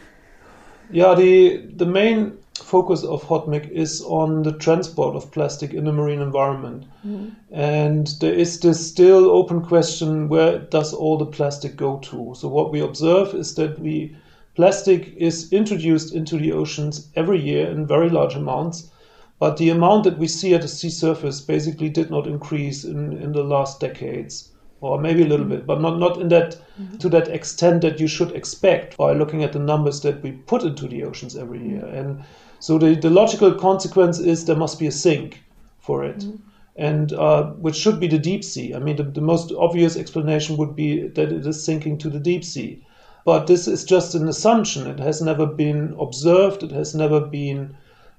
[0.91, 5.91] Yeah, the the main focus of HOTMIC is on the transport of plastic in the
[5.91, 6.85] marine environment.
[7.05, 7.29] Mm-hmm.
[7.51, 12.35] And there is this still open question where does all the plastic go to?
[12.35, 14.15] So, what we observe is that we
[14.55, 18.91] plastic is introduced into the oceans every year in very large amounts,
[19.39, 23.13] but the amount that we see at the sea surface basically did not increase in,
[23.13, 26.97] in the last decades or maybe a little bit, but not, not in that mm-hmm.
[26.97, 30.63] to that extent that you should expect by looking at the numbers that we put
[30.63, 31.85] into the oceans every year.
[31.85, 32.23] And
[32.59, 35.43] so the, the logical consequence is there must be a sink
[35.79, 36.19] for it.
[36.19, 36.35] Mm-hmm.
[36.77, 38.73] And uh, which should be the deep sea.
[38.73, 42.19] I mean, the, the most obvious explanation would be that it is sinking to the
[42.19, 42.83] deep sea.
[43.25, 44.87] But this is just an assumption.
[44.87, 47.75] It has never been observed, it has never been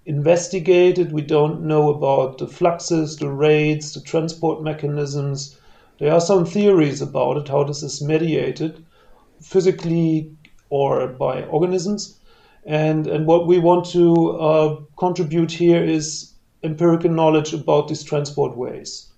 [0.06, 1.12] investigated.
[1.12, 5.56] We don't know about the fluxes, the rates, the transport mechanisms
[6.02, 8.84] there are some theories about it, how this is mediated
[9.40, 10.32] physically
[10.68, 12.18] or by organisms.
[12.66, 16.32] And, and what we want to uh, contribute here is
[16.64, 19.11] empirical knowledge about these transport ways.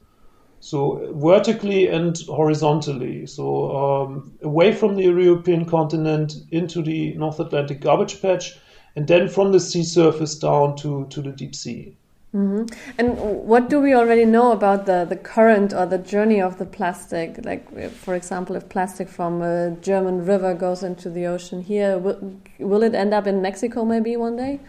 [0.65, 3.27] So vertically and horizontally.
[3.27, 8.59] So um, away from the European continent into the North Atlantic garbage patch,
[8.97, 11.97] and then from the sea surface down to, to the deep sea.
[12.33, 12.77] Mm -hmm.
[12.99, 13.09] And
[13.49, 17.45] what do we already know about the, the current or the journey of the plastic?
[17.45, 17.63] Like,
[18.05, 22.19] for example, if plastic from a German river goes into the ocean here, will,
[22.59, 24.61] will it end up in Mexico maybe one day?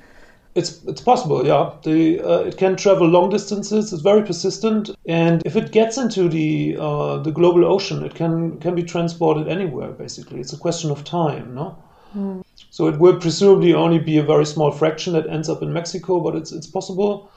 [0.55, 1.71] It's it's possible, yeah.
[1.83, 3.91] The uh, it can travel long distances.
[3.91, 8.57] It's very persistent, and if it gets into the uh, the global ocean, it can
[8.59, 9.91] can be transported anywhere.
[9.91, 11.77] Basically, it's a question of time, no.
[12.15, 12.43] Mm.
[12.69, 16.21] So it will presumably only be a very small fraction that ends up in Mexico,
[16.21, 17.29] but it's it's possible.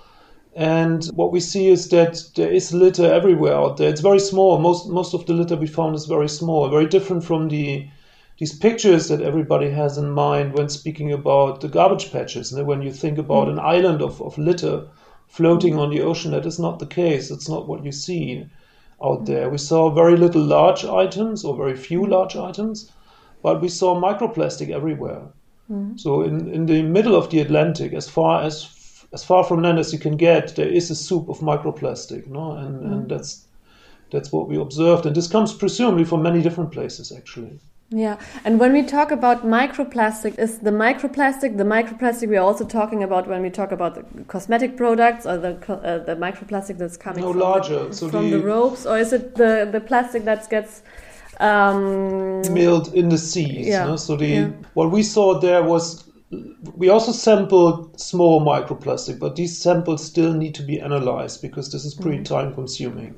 [0.54, 3.88] And what we see is that there is litter everywhere out there.
[3.88, 4.58] It's very small.
[4.60, 7.88] Most most of the litter we found is very small, very different from the
[8.38, 12.52] these pictures that everybody has in mind when speaking about the garbage patches.
[12.52, 13.52] When you think about mm.
[13.52, 14.86] an island of, of litter
[15.26, 17.32] floating on the ocean, that is not the case.
[17.32, 18.46] It's not what you see
[19.02, 19.50] out there.
[19.50, 22.92] We saw very little large items or very few large items,
[23.42, 25.22] but we saw microplastic everywhere.
[25.68, 25.98] Mm.
[25.98, 28.74] So in, in the middle of the Atlantic, as far as
[29.12, 32.52] as far from land as you can get, there is a soup of microplastic, no?
[32.52, 32.92] and, mm.
[32.92, 33.46] and that's
[34.10, 37.58] that's what we observed, and this comes presumably from many different places, actually.
[37.90, 42.66] Yeah, and when we talk about microplastic, is the microplastic the microplastic we are also
[42.66, 46.98] talking about when we talk about the cosmetic products or the uh, the microplastic that's
[46.98, 47.86] coming no, from, larger.
[47.86, 50.82] The, so from the, the, ropes, or is it the the plastic that gets
[51.40, 53.66] um, milled in the seas?
[53.66, 53.86] Yeah.
[53.86, 53.96] No?
[53.96, 54.50] So the yeah.
[54.74, 56.04] what we saw there was
[56.76, 61.86] we also sampled small microplastic, but these samples still need to be analyzed because this
[61.86, 62.26] is pretty mm.
[62.26, 63.14] time consuming.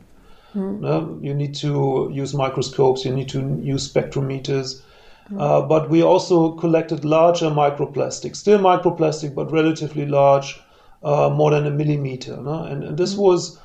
[0.54, 0.80] Mm.
[0.80, 1.18] No?
[1.22, 4.82] You need to use microscopes, you need to use spectrometers.
[5.30, 5.40] Mm.
[5.40, 10.60] Uh, but we also collected larger microplastics, still microplastic, but relatively large,
[11.02, 12.36] uh, more than a millimeter.
[12.36, 12.64] No?
[12.64, 13.58] And, and this was,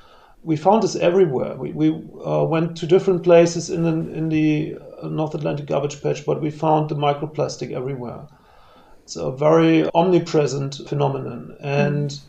[0.43, 1.55] we found this everywhere.
[1.55, 1.89] We, we
[2.25, 6.51] uh, went to different places in the, in the North Atlantic garbage patch, but we
[6.51, 8.27] found the microplastic everywhere.
[9.03, 11.55] It's a very omnipresent phenomenon.
[11.61, 12.21] And mm.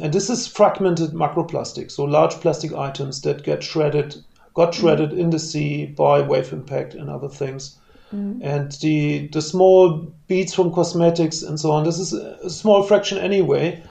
[0.00, 4.16] And this is fragmented macroplastic, so large plastic items that get shredded,
[4.54, 5.18] got shredded mm.
[5.18, 7.76] in the sea by wave impact and other things.
[8.14, 8.40] Mm.
[8.42, 11.84] And the the small beads from cosmetics and so on.
[11.84, 13.82] This is a small fraction anyway,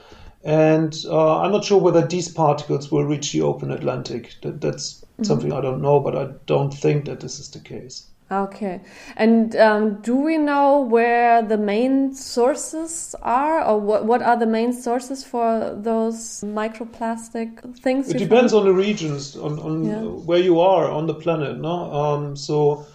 [0.44, 4.34] and uh, I'm not sure whether these particles will reach the open Atlantic.
[4.42, 5.24] That, that's mm-hmm.
[5.24, 8.06] something I don't know, but I don't think that this is the case.
[8.30, 8.80] Okay.
[9.16, 14.46] And um, do we know where the main sources are, or what, what are the
[14.46, 18.08] main sources for those microplastic things?
[18.08, 20.02] It depends on the regions, on, on yeah.
[20.02, 21.58] where you are on the planet.
[21.58, 22.86] No, um, so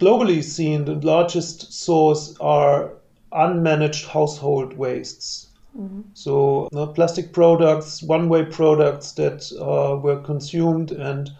[0.00, 2.90] globally seen, the largest source are
[3.32, 5.46] unmanaged household wastes.
[5.78, 6.00] Mm-hmm.
[6.14, 11.30] So, plastic products, one-way products that uh, were consumed and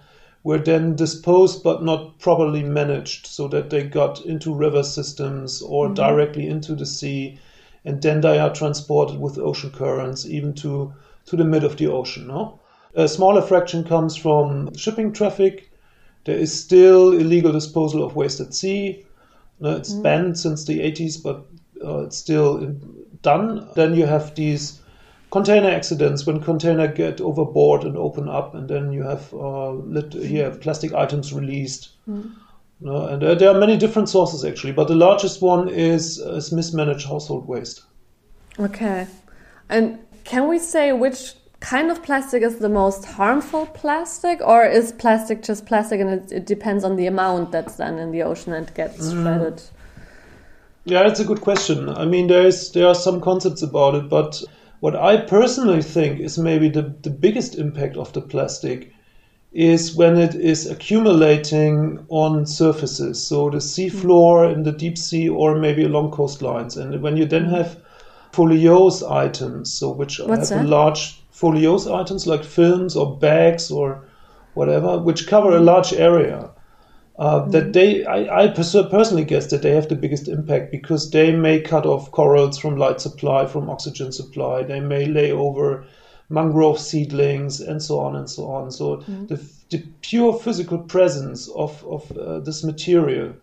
[0.42, 5.86] were then disposed but not properly managed so that they got into river systems or
[5.86, 5.94] mm-hmm.
[5.94, 7.38] directly into the sea
[7.84, 10.92] and then they are transported with ocean currents even to,
[11.26, 12.26] to the mid of the ocean.
[12.26, 12.58] No?
[12.94, 15.70] A smaller fraction comes from shipping traffic.
[16.24, 19.06] There is still illegal disposal of waste at sea.
[19.60, 20.02] No, it's mm-hmm.
[20.02, 21.46] banned since the 80s, but
[21.84, 22.74] uh, it's still
[23.22, 23.68] done.
[23.74, 24.79] Then you have these
[25.30, 30.14] container accidents when container get overboard and open up, and then you have uh, lit,
[30.14, 31.90] you have plastic items released.
[32.08, 32.34] Mm.
[32.84, 36.50] Uh, and uh, there are many different sources actually, but the largest one is, is
[36.50, 37.82] mismanaged household waste.
[38.58, 39.06] Okay,
[39.68, 44.92] and can we say which kind of plastic is the most harmful plastic, or is
[44.92, 48.52] plastic just plastic and it, it depends on the amount that's then in the ocean
[48.52, 49.22] and gets mm.
[49.22, 49.62] shredded?
[50.84, 51.90] Yeah, it's a good question.
[51.90, 54.42] I mean, there is there are some concepts about it, but
[54.80, 58.92] what I personally think is maybe the, the biggest impact of the plastic
[59.52, 64.54] is when it is accumulating on surfaces, so the seafloor mm.
[64.54, 66.76] in the deep sea or maybe along coastlines.
[66.76, 67.80] And when you then have
[68.32, 74.04] foliose items, so which What's have large foliose items like films or bags or
[74.54, 75.64] whatever, which cover a mm.
[75.64, 76.50] large area.
[77.20, 77.72] Uh, that mm-hmm.
[77.72, 81.84] they, I, I personally guess that they have the biggest impact because they may cut
[81.84, 84.62] off corals from light supply, from oxygen supply.
[84.62, 85.84] They may lay over
[86.30, 88.70] mangrove seedlings and so on and so on.
[88.70, 89.26] So mm-hmm.
[89.26, 89.36] the,
[89.68, 93.34] the pure physical presence of, of uh, this material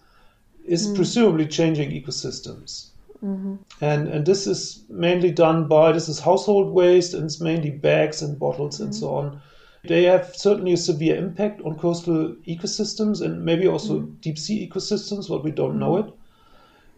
[0.66, 0.96] is mm-hmm.
[0.96, 2.88] presumably changing ecosystems.
[3.24, 3.56] Mm-hmm.
[3.82, 8.24] And and this is mainly done by this is household waste and it's mainly bags
[8.24, 9.00] and bottles and mm-hmm.
[9.00, 9.42] so on
[9.84, 14.22] they have certainly a severe impact on coastal ecosystems and maybe also mm.
[14.22, 16.10] deep sea ecosystems, but we don't know mm-hmm.
[16.10, 16.14] it.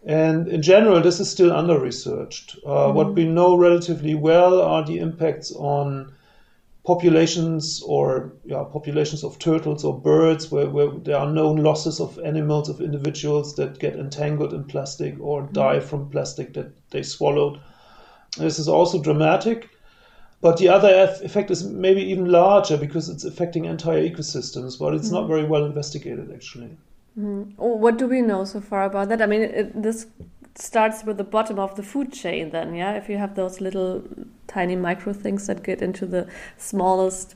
[0.04, 2.56] And in general, this is still under researched.
[2.64, 2.94] Uh, mm.
[2.94, 6.12] What we know relatively well are the impacts on
[6.84, 12.18] populations or yeah, populations of turtles or birds where, where there are known losses of
[12.20, 17.60] animals, of individuals that get entangled in plastic or die from plastic that they swallowed.
[18.38, 19.68] This is also dramatic.
[20.42, 25.10] But the other effect is maybe even larger because it's affecting entire ecosystems, but it's
[25.10, 25.12] mm.
[25.12, 26.70] not very well investigated actually.
[27.18, 27.52] Mm.
[27.56, 29.20] What do we know so far about that?
[29.20, 30.06] I mean, it, this
[30.54, 32.92] starts with the bottom of the food chain, then, yeah?
[32.94, 34.02] If you have those little
[34.46, 36.26] tiny micro things that get into the
[36.56, 37.34] smallest.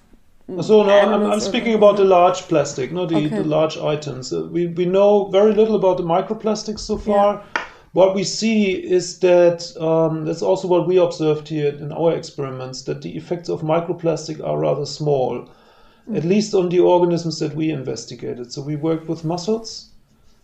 [0.60, 3.28] So, no, I'm, I'm speaking about the large plastic, not the, okay.
[3.28, 4.32] the large items.
[4.32, 7.44] Uh, we, we know very little about the microplastics so far.
[7.54, 7.64] Yeah
[7.94, 12.82] what we see is that um, that's also what we observed here in our experiments
[12.82, 16.16] that the effects of microplastic are rather small, mm-hmm.
[16.16, 18.52] at least on the organisms that we investigated.
[18.52, 19.90] So we worked with mussels,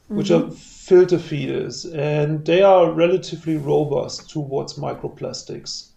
[0.06, 0.48] which mm-hmm.
[0.48, 5.88] are filter feeders, and they are relatively robust towards microplastics.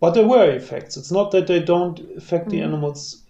[0.00, 0.96] But there were effects.
[0.96, 2.56] It's not that they don't affect mm-hmm.
[2.56, 3.22] the animals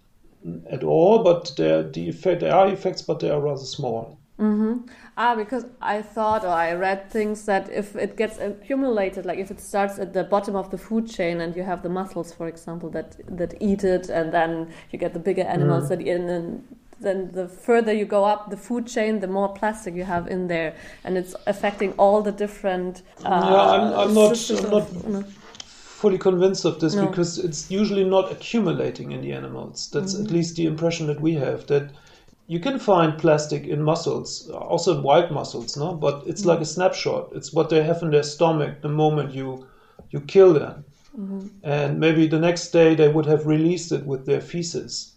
[0.70, 4.17] at all, but the effect, there are effects, but they are rather small.
[4.38, 4.86] Mm-hmm.
[5.16, 9.50] Ah, because I thought or I read things that if it gets accumulated, like if
[9.50, 12.46] it starts at the bottom of the food chain and you have the mussels, for
[12.46, 15.88] example, that that eat it, and then you get the bigger animals mm.
[15.88, 16.64] that eat, and then
[17.00, 20.46] then the further you go up the food chain, the more plastic you have in
[20.46, 23.02] there, and it's affecting all the different.
[23.24, 24.50] Uh, yeah, I'm, I'm not.
[24.50, 25.34] I'm not of,
[25.98, 27.06] fully convinced of this no.
[27.06, 29.90] because it's usually not accumulating in the animals.
[29.90, 30.26] That's mm -hmm.
[30.26, 31.90] at least the impression that we have that
[32.48, 35.94] you can find plastic in mussels, also in wild mussels, no?
[35.94, 36.48] But it's mm-hmm.
[36.48, 37.30] like a snapshot.
[37.34, 39.66] It's what they have in their stomach the moment you
[40.10, 40.84] you kill them,
[41.16, 41.46] mm-hmm.
[41.62, 45.12] and maybe the next day they would have released it with their feces.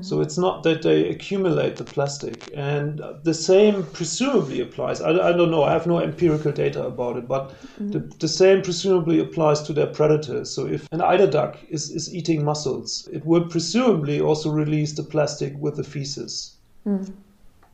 [0.00, 2.50] So it's not that they accumulate the plastic.
[2.54, 5.00] And the same presumably applies.
[5.00, 8.62] I, I don't know, I have no empirical data about it, but the, the same
[8.62, 10.50] presumably applies to their predators.
[10.50, 15.04] So if an eider duck is, is eating mussels, it will presumably also release the
[15.04, 16.55] plastic with the feces.
[16.86, 17.02] Hmm.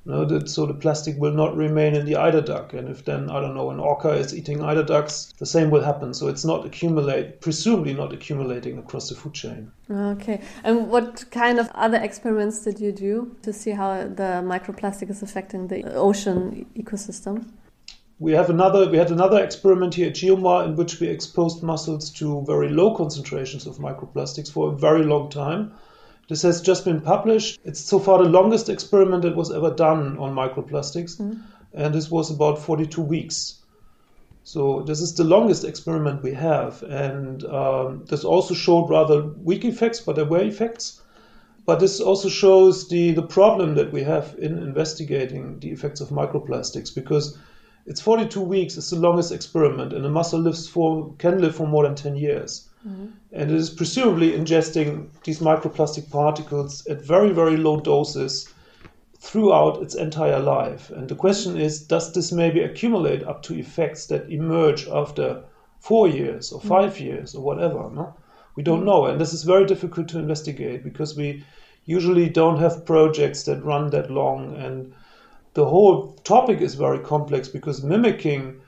[0.04, 2.72] No, that, so the plastic will not remain in the eider duck.
[2.72, 5.82] And if then, I don't know, an orca is eating eider ducks, the same will
[5.82, 6.12] happen.
[6.14, 9.70] So it's not accumulate, presumably not accumulating across the food chain.
[9.88, 10.40] Okay.
[10.64, 15.22] And what kind of other experiments did you do to see how the microplastic is
[15.22, 17.44] affecting the ocean ecosystem?
[18.18, 18.88] We have another.
[18.88, 22.94] We had another experiment here at Geomar in which we exposed mussels to very low
[22.94, 25.72] concentrations of microplastics for a very long time.
[26.32, 27.60] This has just been published.
[27.62, 31.20] It's so far the longest experiment that was ever done on microplastics,
[31.74, 33.60] and this was about 42 weeks.
[34.42, 39.66] So this is the longest experiment we have, and um, this also showed rather weak
[39.66, 41.02] effects, but there were effects.
[41.66, 46.08] But this also shows the, the problem that we have in investigating the effects of
[46.08, 47.36] microplastics because
[47.84, 51.66] it's 42 weeks, it's the longest experiment, and a mussel lives for, can live for
[51.66, 52.70] more than 10 years.
[52.84, 58.52] And it is presumably ingesting these microplastic particles at very, very low doses
[59.18, 60.90] throughout its entire life.
[60.90, 65.44] And the question is does this maybe accumulate up to effects that emerge after
[65.78, 67.88] four years or five years or whatever?
[67.90, 68.14] No?
[68.56, 68.86] We don't mm.
[68.86, 69.06] know.
[69.06, 71.44] And this is very difficult to investigate because we
[71.84, 74.56] usually don't have projects that run that long.
[74.56, 74.92] And
[75.54, 78.60] the whole topic is very complex because mimicking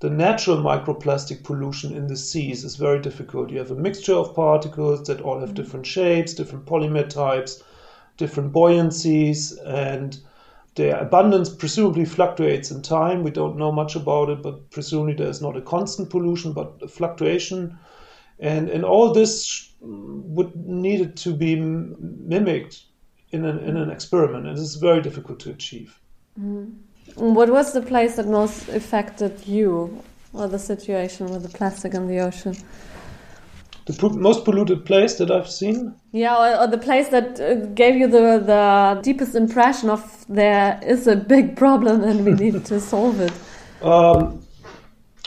[0.00, 3.50] the natural microplastic pollution in the seas is very difficult.
[3.50, 5.56] You have a mixture of particles that all have mm-hmm.
[5.56, 7.62] different shapes, different polymer types,
[8.16, 10.18] different buoyancies, and
[10.76, 13.24] their abundance presumably fluctuates in time.
[13.24, 16.88] We don't know much about it, but presumably there's not a constant pollution, but a
[16.88, 17.76] fluctuation.
[18.38, 22.84] And, and all this would needed to be mimicked
[23.30, 25.98] in an, in an experiment, and this is very difficult to achieve.
[26.38, 26.70] Mm-hmm.
[27.18, 30.02] What was the place that most affected you,
[30.32, 32.54] or the situation with the plastic in the ocean?
[33.86, 37.54] The po- most polluted place that I've seen Yeah, or, or the place that uh,
[37.74, 42.64] gave you the, the deepest impression of there is a big problem and we need
[42.66, 43.32] to solve it.
[43.80, 44.42] Um,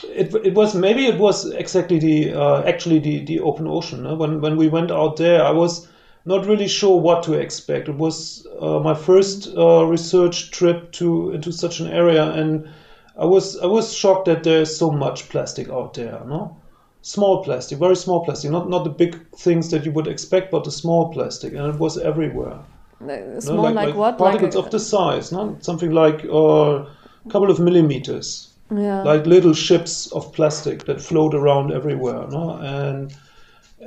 [0.04, 4.02] it, it was maybe it was exactly the uh, actually the, the open ocean.
[4.02, 4.14] no?
[4.14, 5.88] When when we went out there, I was
[6.24, 7.88] not really sure what to expect.
[7.88, 12.68] It was uh, my first uh, research trip to into such an area, and
[13.18, 16.20] I was I was shocked that there's so much plastic out there.
[16.26, 16.56] No,
[17.02, 20.64] small plastic, very small plastic, not not the big things that you would expect, but
[20.64, 22.54] the small plastic, and it was everywhere.
[22.54, 24.16] Uh, No, Small like, what?
[24.16, 25.56] Particles like of the size, no?
[25.60, 26.86] something like uh,
[27.26, 29.02] a couple of millimeters yeah.
[29.02, 32.52] like little ships of plastic that float around everywhere, no?
[32.56, 33.14] And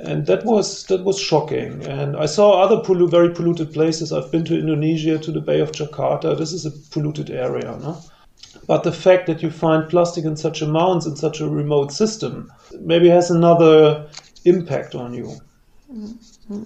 [0.04, 1.84] and that was that was shocking.
[1.86, 4.12] And I saw other pollu- very polluted places.
[4.12, 6.36] I've been to Indonesia, to the Bay of Jakarta.
[6.36, 7.98] This is a polluted area, no?
[8.66, 12.52] But the fact that you find plastic in such amounts in such a remote system
[12.80, 14.08] maybe has another
[14.44, 15.32] impact on you.
[15.92, 16.62] Mm-hmm.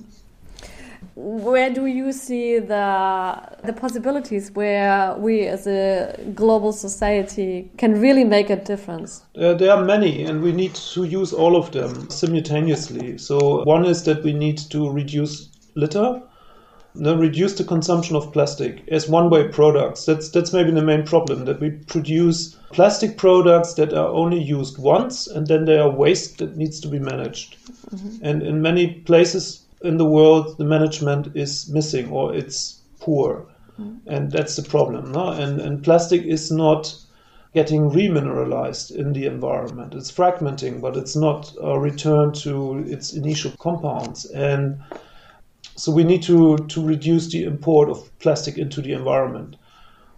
[1.23, 8.25] Where do you see the the possibilities where we as a global society can really
[8.25, 9.23] make a difference?
[9.37, 13.19] Uh, there are many, and we need to use all of them simultaneously.
[13.19, 16.23] So, one is that we need to reduce litter,
[16.95, 20.07] then reduce the consumption of plastic as one-way products.
[20.07, 24.79] That's that's maybe the main problem that we produce plastic products that are only used
[24.79, 27.59] once, and then they are waste that needs to be managed.
[28.23, 33.47] And in many places in the world, the management is missing or it's poor,
[34.07, 35.13] and that's the problem.
[35.13, 35.29] No?
[35.29, 36.95] And and plastic is not
[37.55, 39.95] getting remineralized in the environment.
[39.95, 44.25] It's fragmenting, but it's not uh, returned to its initial compounds.
[44.27, 44.81] And
[45.77, 49.57] so we need to, to reduce the import of plastic into the environment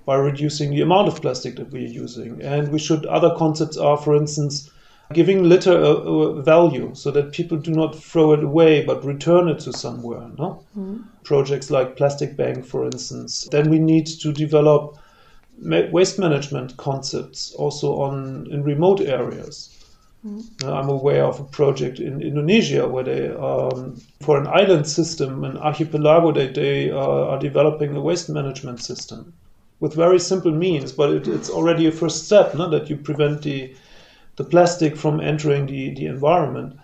[0.05, 2.43] by reducing the amount of plastic that we are using.
[2.43, 4.71] And we should, other concepts are, for instance,
[5.13, 9.49] giving litter a, a value so that people do not throw it away but return
[9.49, 10.29] it to somewhere.
[10.39, 10.65] No?
[11.25, 13.49] Projects like Plastic Bank, for instance.
[13.51, 14.99] Then we need to develop
[15.61, 19.71] waste management concepts also on in remote areas.
[20.63, 25.43] Uh, I'm aware of a project in Indonesia where they, um, for an island system,
[25.43, 29.33] an archipelago, they, they uh, are developing a waste management system
[29.81, 32.71] with very simple means, but it, it's already a first step, no?
[32.71, 33.75] that you prevent the,
[34.37, 36.79] the plastic from entering the, the environment.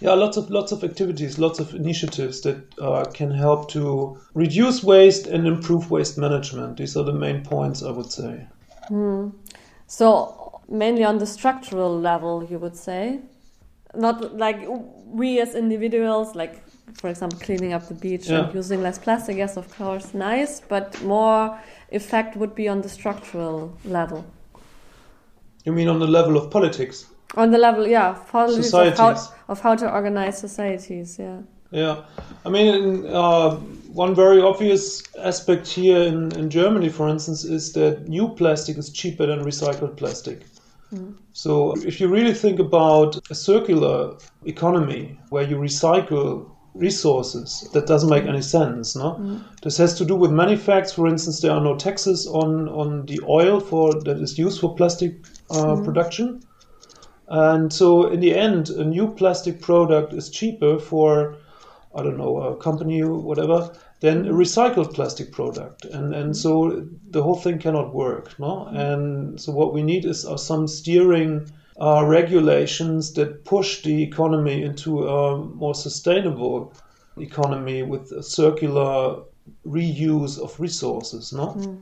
[0.00, 4.82] Yeah, lots of lots of activities, lots of initiatives that uh, can help to reduce
[4.82, 6.76] waste and improve waste management.
[6.76, 8.46] These are the main points, I would say.
[9.86, 13.20] So mainly on the structural level, you would say,
[13.94, 14.58] not like
[15.06, 16.62] we as individuals, like
[16.94, 18.46] for example, cleaning up the beach Yeah.
[18.46, 19.36] and using less plastic.
[19.36, 21.58] Yes, of course, nice, but more
[21.90, 24.24] effect would be on the structural level.
[25.64, 27.06] You mean on the level of politics?
[27.36, 29.16] On the level, yeah, policies of how,
[29.48, 31.18] of how to organize societies.
[31.18, 31.38] Yeah.
[31.70, 32.04] Yeah,
[32.44, 33.56] I mean, uh,
[33.92, 38.90] one very obvious aspect here in, in Germany, for instance, is that new plastic is
[38.90, 40.42] cheaper than recycled plastic.
[41.32, 48.10] So, if you really think about a circular economy where you recycle resources, that doesn't
[48.10, 48.94] make any sense.
[48.94, 50.92] No, this has to do with many facts.
[50.92, 54.74] For instance, there are no taxes on on the oil for that is used for
[54.74, 55.14] plastic
[55.52, 56.42] uh, production.
[57.28, 61.36] And so, in the end, a new plastic product is cheaper for,
[61.94, 65.84] I don't know, a company or whatever, than a recycled plastic product.
[65.84, 68.66] And and so the whole thing cannot work, no.
[68.66, 71.50] And so what we need is some steering
[71.80, 76.74] uh, regulations that push the economy into a more sustainable
[77.16, 79.22] economy with a circular
[79.66, 81.78] reuse of resources, no.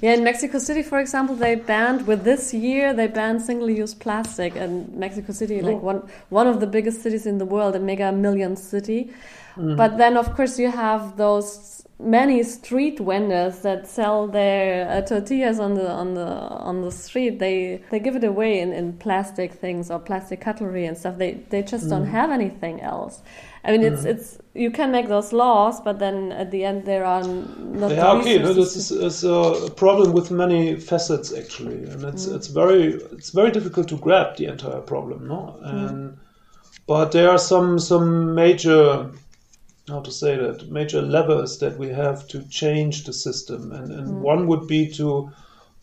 [0.00, 4.54] Yeah, in Mexico City, for example, they banned with this year they banned single-use plastic,
[4.56, 5.90] and Mexico City, like Oh.
[5.92, 9.10] one one of the biggest cities in the world, a mega million city.
[9.56, 9.76] Mm-hmm.
[9.76, 15.58] But then, of course, you have those many street vendors that sell their uh, tortillas
[15.60, 16.26] on the on the
[16.68, 17.38] on the street.
[17.40, 21.18] They they give it away in, in plastic things or plastic cutlery and stuff.
[21.18, 22.12] They they just don't Mm-hmm.
[22.20, 23.22] have anything else.
[23.64, 24.06] I mean, it's mm.
[24.06, 27.92] it's you can make those laws, but then at the end there are not.
[27.92, 28.38] Yeah, okay.
[28.38, 32.34] No, this is, is a problem with many facets actually, and it's mm.
[32.34, 35.60] it's very it's very difficult to grab the entire problem, no.
[35.64, 35.88] Mm.
[35.88, 36.18] And
[36.88, 39.10] but there are some some major
[39.88, 44.22] how to say that major levers that we have to change the system, and and
[44.22, 45.30] one would be to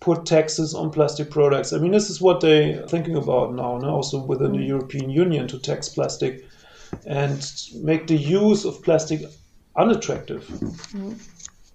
[0.01, 1.71] put taxes on plastic products.
[1.73, 3.89] I mean, this is what they're thinking about now, no?
[3.89, 6.45] also within the European Union to tax plastic
[7.05, 9.21] and make the use of plastic
[9.75, 10.49] unattractive.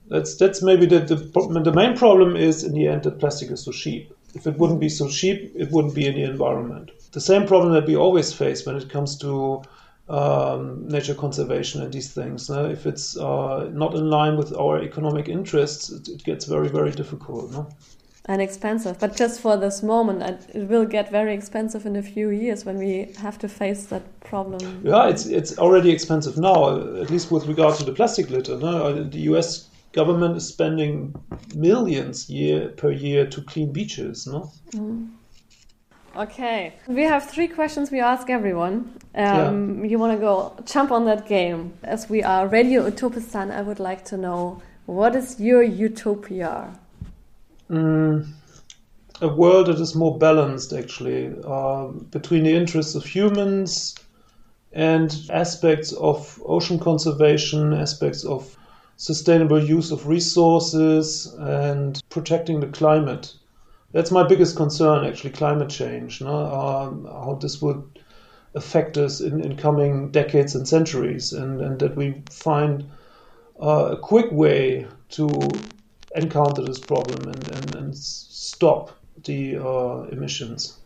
[0.08, 1.16] That's that's maybe the, the
[1.64, 4.12] the main problem is in the end that plastic is so cheap.
[4.34, 6.90] If it wouldn't be so cheap, it wouldn't be in the environment.
[7.12, 9.62] The same problem that we always face when it comes to
[10.08, 12.50] um, nature conservation and these things.
[12.50, 12.66] no?
[12.66, 16.90] If it's uh, not in line with our economic interests, it, it gets very very
[16.90, 17.52] difficult.
[17.52, 17.68] No?
[18.26, 18.98] And expensive.
[18.98, 20.22] But just for this moment,
[20.54, 24.02] it will get very expensive in a few years when we have to face that
[24.20, 24.80] problem.
[24.84, 28.56] Yeah, it's it's already expensive now, at least with regard to the plastic litter.
[28.56, 29.04] No?
[29.04, 29.68] The U.S.
[29.92, 31.14] government is spending
[31.54, 34.26] millions year per year to clean beaches.
[34.26, 34.50] No,
[36.16, 38.96] Okay, we have three questions we ask everyone.
[39.16, 41.72] Um, You want to go jump on that game?
[41.82, 46.78] As we are Radio Utopistan, I would like to know what is your utopia?
[47.70, 48.26] Mm,
[49.20, 53.94] a world that is more balanced, actually, uh, between the interests of humans
[54.72, 58.56] and aspects of ocean conservation, aspects of
[58.96, 63.32] sustainable use of resources, and protecting the climate.
[63.92, 66.20] That's my biggest concern, actually, climate change.
[66.20, 66.36] No?
[66.36, 67.82] Um, how this would
[68.54, 72.84] affect us in, in coming decades and centuries, and, and that we find
[73.62, 75.28] uh, a quick way to
[76.14, 78.92] encounter this problem and, and, and stop
[79.24, 80.78] the uh, emissions.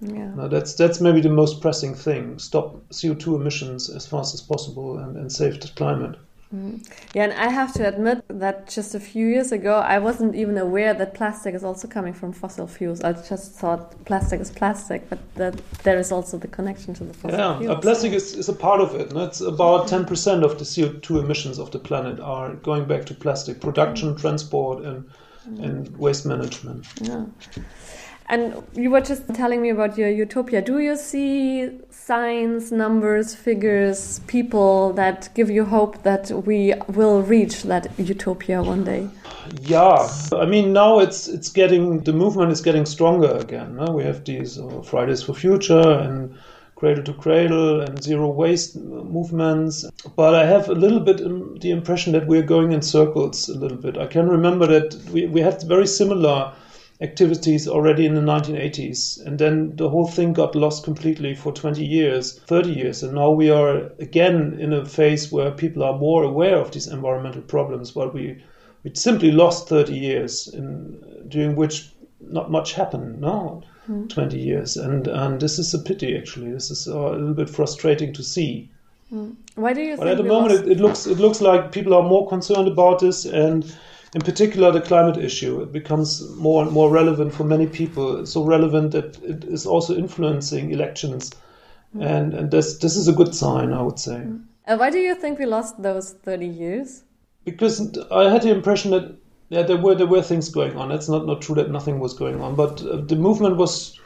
[0.00, 0.34] Yeah.
[0.34, 4.98] Now that's that's maybe the most pressing thing: stop CO2 emissions as fast as possible
[4.98, 6.16] and, and save the climate.
[6.52, 10.56] Yeah, and I have to admit that just a few years ago, I wasn't even
[10.58, 13.00] aware that plastic is also coming from fossil fuels.
[13.00, 17.14] I just thought plastic is plastic, but that there is also the connection to the
[17.14, 17.76] fossil Yeah, fuels.
[17.76, 19.12] uh, plastic is, is a part of it.
[19.12, 19.24] No?
[19.24, 23.60] It's about 10% of the CO2 emissions of the planet are going back to plastic
[23.60, 25.04] production, transport, and
[25.60, 26.86] and waste management.
[27.02, 27.26] Yeah.
[28.26, 30.62] And you were just telling me about your utopia.
[30.62, 37.64] Do you see signs, numbers, figures, people that give you hope that we will reach
[37.64, 39.08] that utopia one day?
[39.60, 43.76] Yeah, I mean now it's it's getting the movement is getting stronger again.
[43.76, 43.92] No?
[43.92, 46.34] We have these uh, Fridays for Future and
[46.76, 49.84] Cradle to Cradle and zero waste movements.
[50.16, 53.58] But I have a little bit um, the impression that we're going in circles a
[53.58, 53.98] little bit.
[53.98, 56.54] I can remember that we we had very similar
[57.00, 61.84] activities already in the 1980s and then the whole thing got lost completely for 20
[61.84, 63.02] years 30 years.
[63.02, 66.86] And now we are again in a phase where people are more aware of these
[66.86, 68.42] environmental problems but we
[68.84, 71.90] we simply lost 30 years in during which
[72.20, 73.62] not much happened no?
[74.08, 74.76] 20 years.
[74.76, 76.50] And and this is a pity actually.
[76.52, 78.70] This is uh, a little bit frustrating to see.
[79.54, 81.72] Why do you but think at the moment lost- it, it looks it looks like
[81.72, 83.64] people are more concerned about this and
[84.14, 88.24] in particular the climate issue it becomes more and more relevant for many people.
[88.26, 91.32] So relevant that it is also influencing elections.
[92.00, 94.26] And and this this is a good sign i would say.
[94.66, 97.02] Uh, why do you think we lost those 30 years?
[97.44, 99.14] Because I had the impression that
[99.50, 100.90] yeah, there were there were things going on.
[100.90, 104.00] It's not not true that nothing was going on, but uh, the movement was,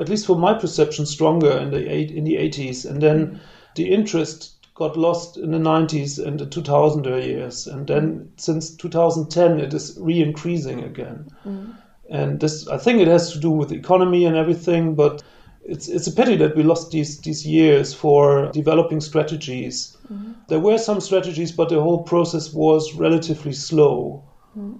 [0.00, 3.40] at least for my perception, stronger in the eight in the 80s, and then
[3.74, 9.60] the interest got lost in the 90s and the 2000 years, and then since 2010
[9.60, 11.28] it is re-increasing again.
[11.44, 11.76] Mm.
[12.10, 15.22] And this, I think, it has to do with the economy and everything, but
[15.64, 19.96] it's it's a pity that we lost these these years for developing strategies.
[20.12, 20.32] Mm-hmm.
[20.48, 24.22] There were some strategies, but the whole process was relatively slow.
[24.56, 24.78] Mm.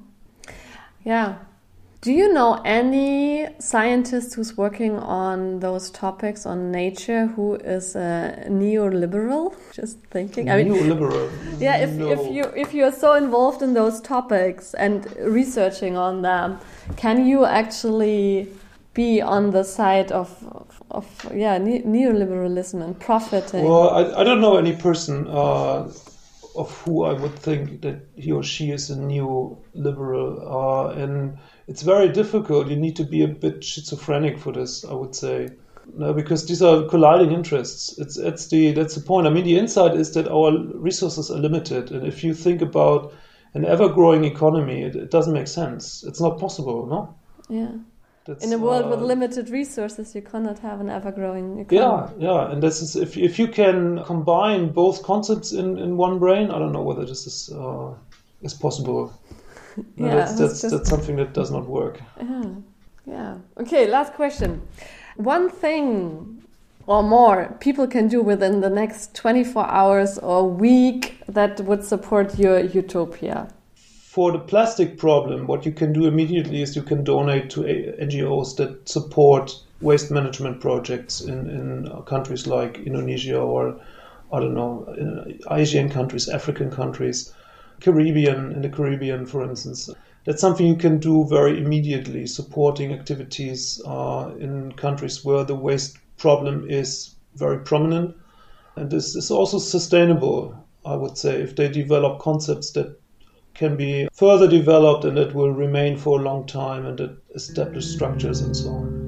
[1.05, 1.37] Yeah.
[2.05, 8.45] Do you know any scientist who's working on those topics on nature who is a
[8.47, 9.55] neoliberal?
[9.73, 10.51] Just thinking.
[10.51, 11.33] I mean, neoliberal.
[11.59, 12.11] Yeah, if, no.
[12.11, 16.59] if you if you're so involved in those topics and researching on them,
[16.97, 18.49] can you actually
[18.93, 20.29] be on the side of,
[20.91, 23.65] of, yeah ne neoliberalism and profiting?
[23.65, 25.89] Well, I, I don't know any person uh,
[26.55, 30.29] of who I would think that he or she is a neoliberal,
[30.59, 32.69] uh, and it's very difficult.
[32.69, 35.51] You need to be a bit schizophrenic for this, I would say.
[35.97, 37.99] No, because these are colliding interests.
[37.99, 39.27] It's it's the that's the point.
[39.27, 43.13] I mean, the insight is that our resources are limited, and if you think about
[43.53, 46.03] an ever-growing economy, it, it doesn't make sense.
[46.03, 47.15] It's not possible, no?
[47.49, 47.73] Yeah.
[48.27, 52.15] That's, in a world uh, with limited resources, you cannot have an ever-growing economy.
[52.19, 56.19] Yeah, yeah, and this is if if you can combine both concepts in, in one
[56.19, 56.51] brain.
[56.51, 57.93] I don't know whether this is uh,
[58.41, 59.13] is possible.
[59.97, 60.71] No, yeah, that's that's, just...
[60.75, 62.01] that's something that does not work.
[62.21, 62.45] Yeah,
[63.07, 63.39] yeah.
[63.59, 64.63] Okay, last question.
[65.17, 66.43] One thing
[66.87, 72.39] or more people can do within the next 24 hours or week that would support
[72.39, 73.49] your utopia
[74.15, 78.01] for the plastic problem, what you can do immediately is you can donate to eh,
[78.01, 83.77] NGOs that support waste management projects in, in countries like Indonesia or,
[84.33, 84.87] I don't know,
[85.51, 87.35] Asian countries, African countries,
[87.81, 89.91] Caribbean, in the Caribbean, for instance.
[90.25, 95.99] That's something you can do very immediately, supporting activities uh, in countries where the waste
[96.17, 98.17] problem is very prominent.
[98.77, 102.99] And this is also sustainable, I would say, if they develop concepts that
[103.55, 107.87] can be further developed and it will remain for a long time and it establish
[107.87, 109.04] structures and so on.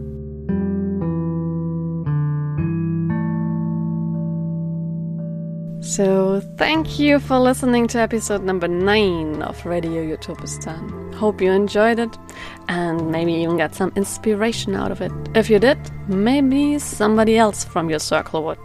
[5.87, 11.15] So, thank you for listening to episode number 9 of Radio Utopistan.
[11.15, 12.19] Hope you enjoyed it
[12.67, 15.13] and maybe even got some inspiration out of it.
[15.37, 15.79] If you did,
[16.09, 18.59] maybe somebody else from your circle would.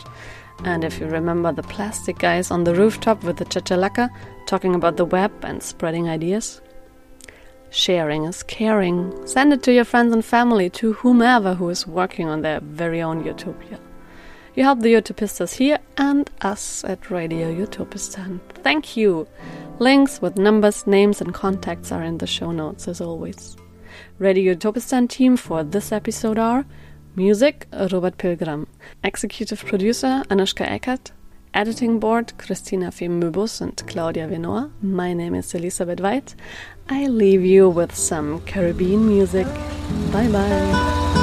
[0.66, 4.10] And if you remember the plastic guys on the rooftop with the chachalaca
[4.48, 6.60] talking about the web and spreading ideas,
[7.70, 9.28] sharing is caring.
[9.28, 13.00] Send it to your friends and family, to whomever who is working on their very
[13.00, 13.80] own utopia.
[14.54, 18.39] You help the Utopistas here and us at Radio Utopistan.
[18.64, 19.28] Thank you.
[19.80, 23.56] Links with numbers, names, and contacts are in the show notes as always.
[24.20, 26.66] Radio Utopistan team for this episode are
[27.16, 28.68] Music Robert Pilgram.
[29.04, 31.12] Executive Producer Anushka Eckert.
[31.54, 34.72] Editing Board Christina Fimöbus and Claudia Venoa.
[34.82, 36.36] My name is Elisabeth White.
[36.89, 39.47] I leave you with some Caribbean music.
[40.12, 41.21] Bye bye.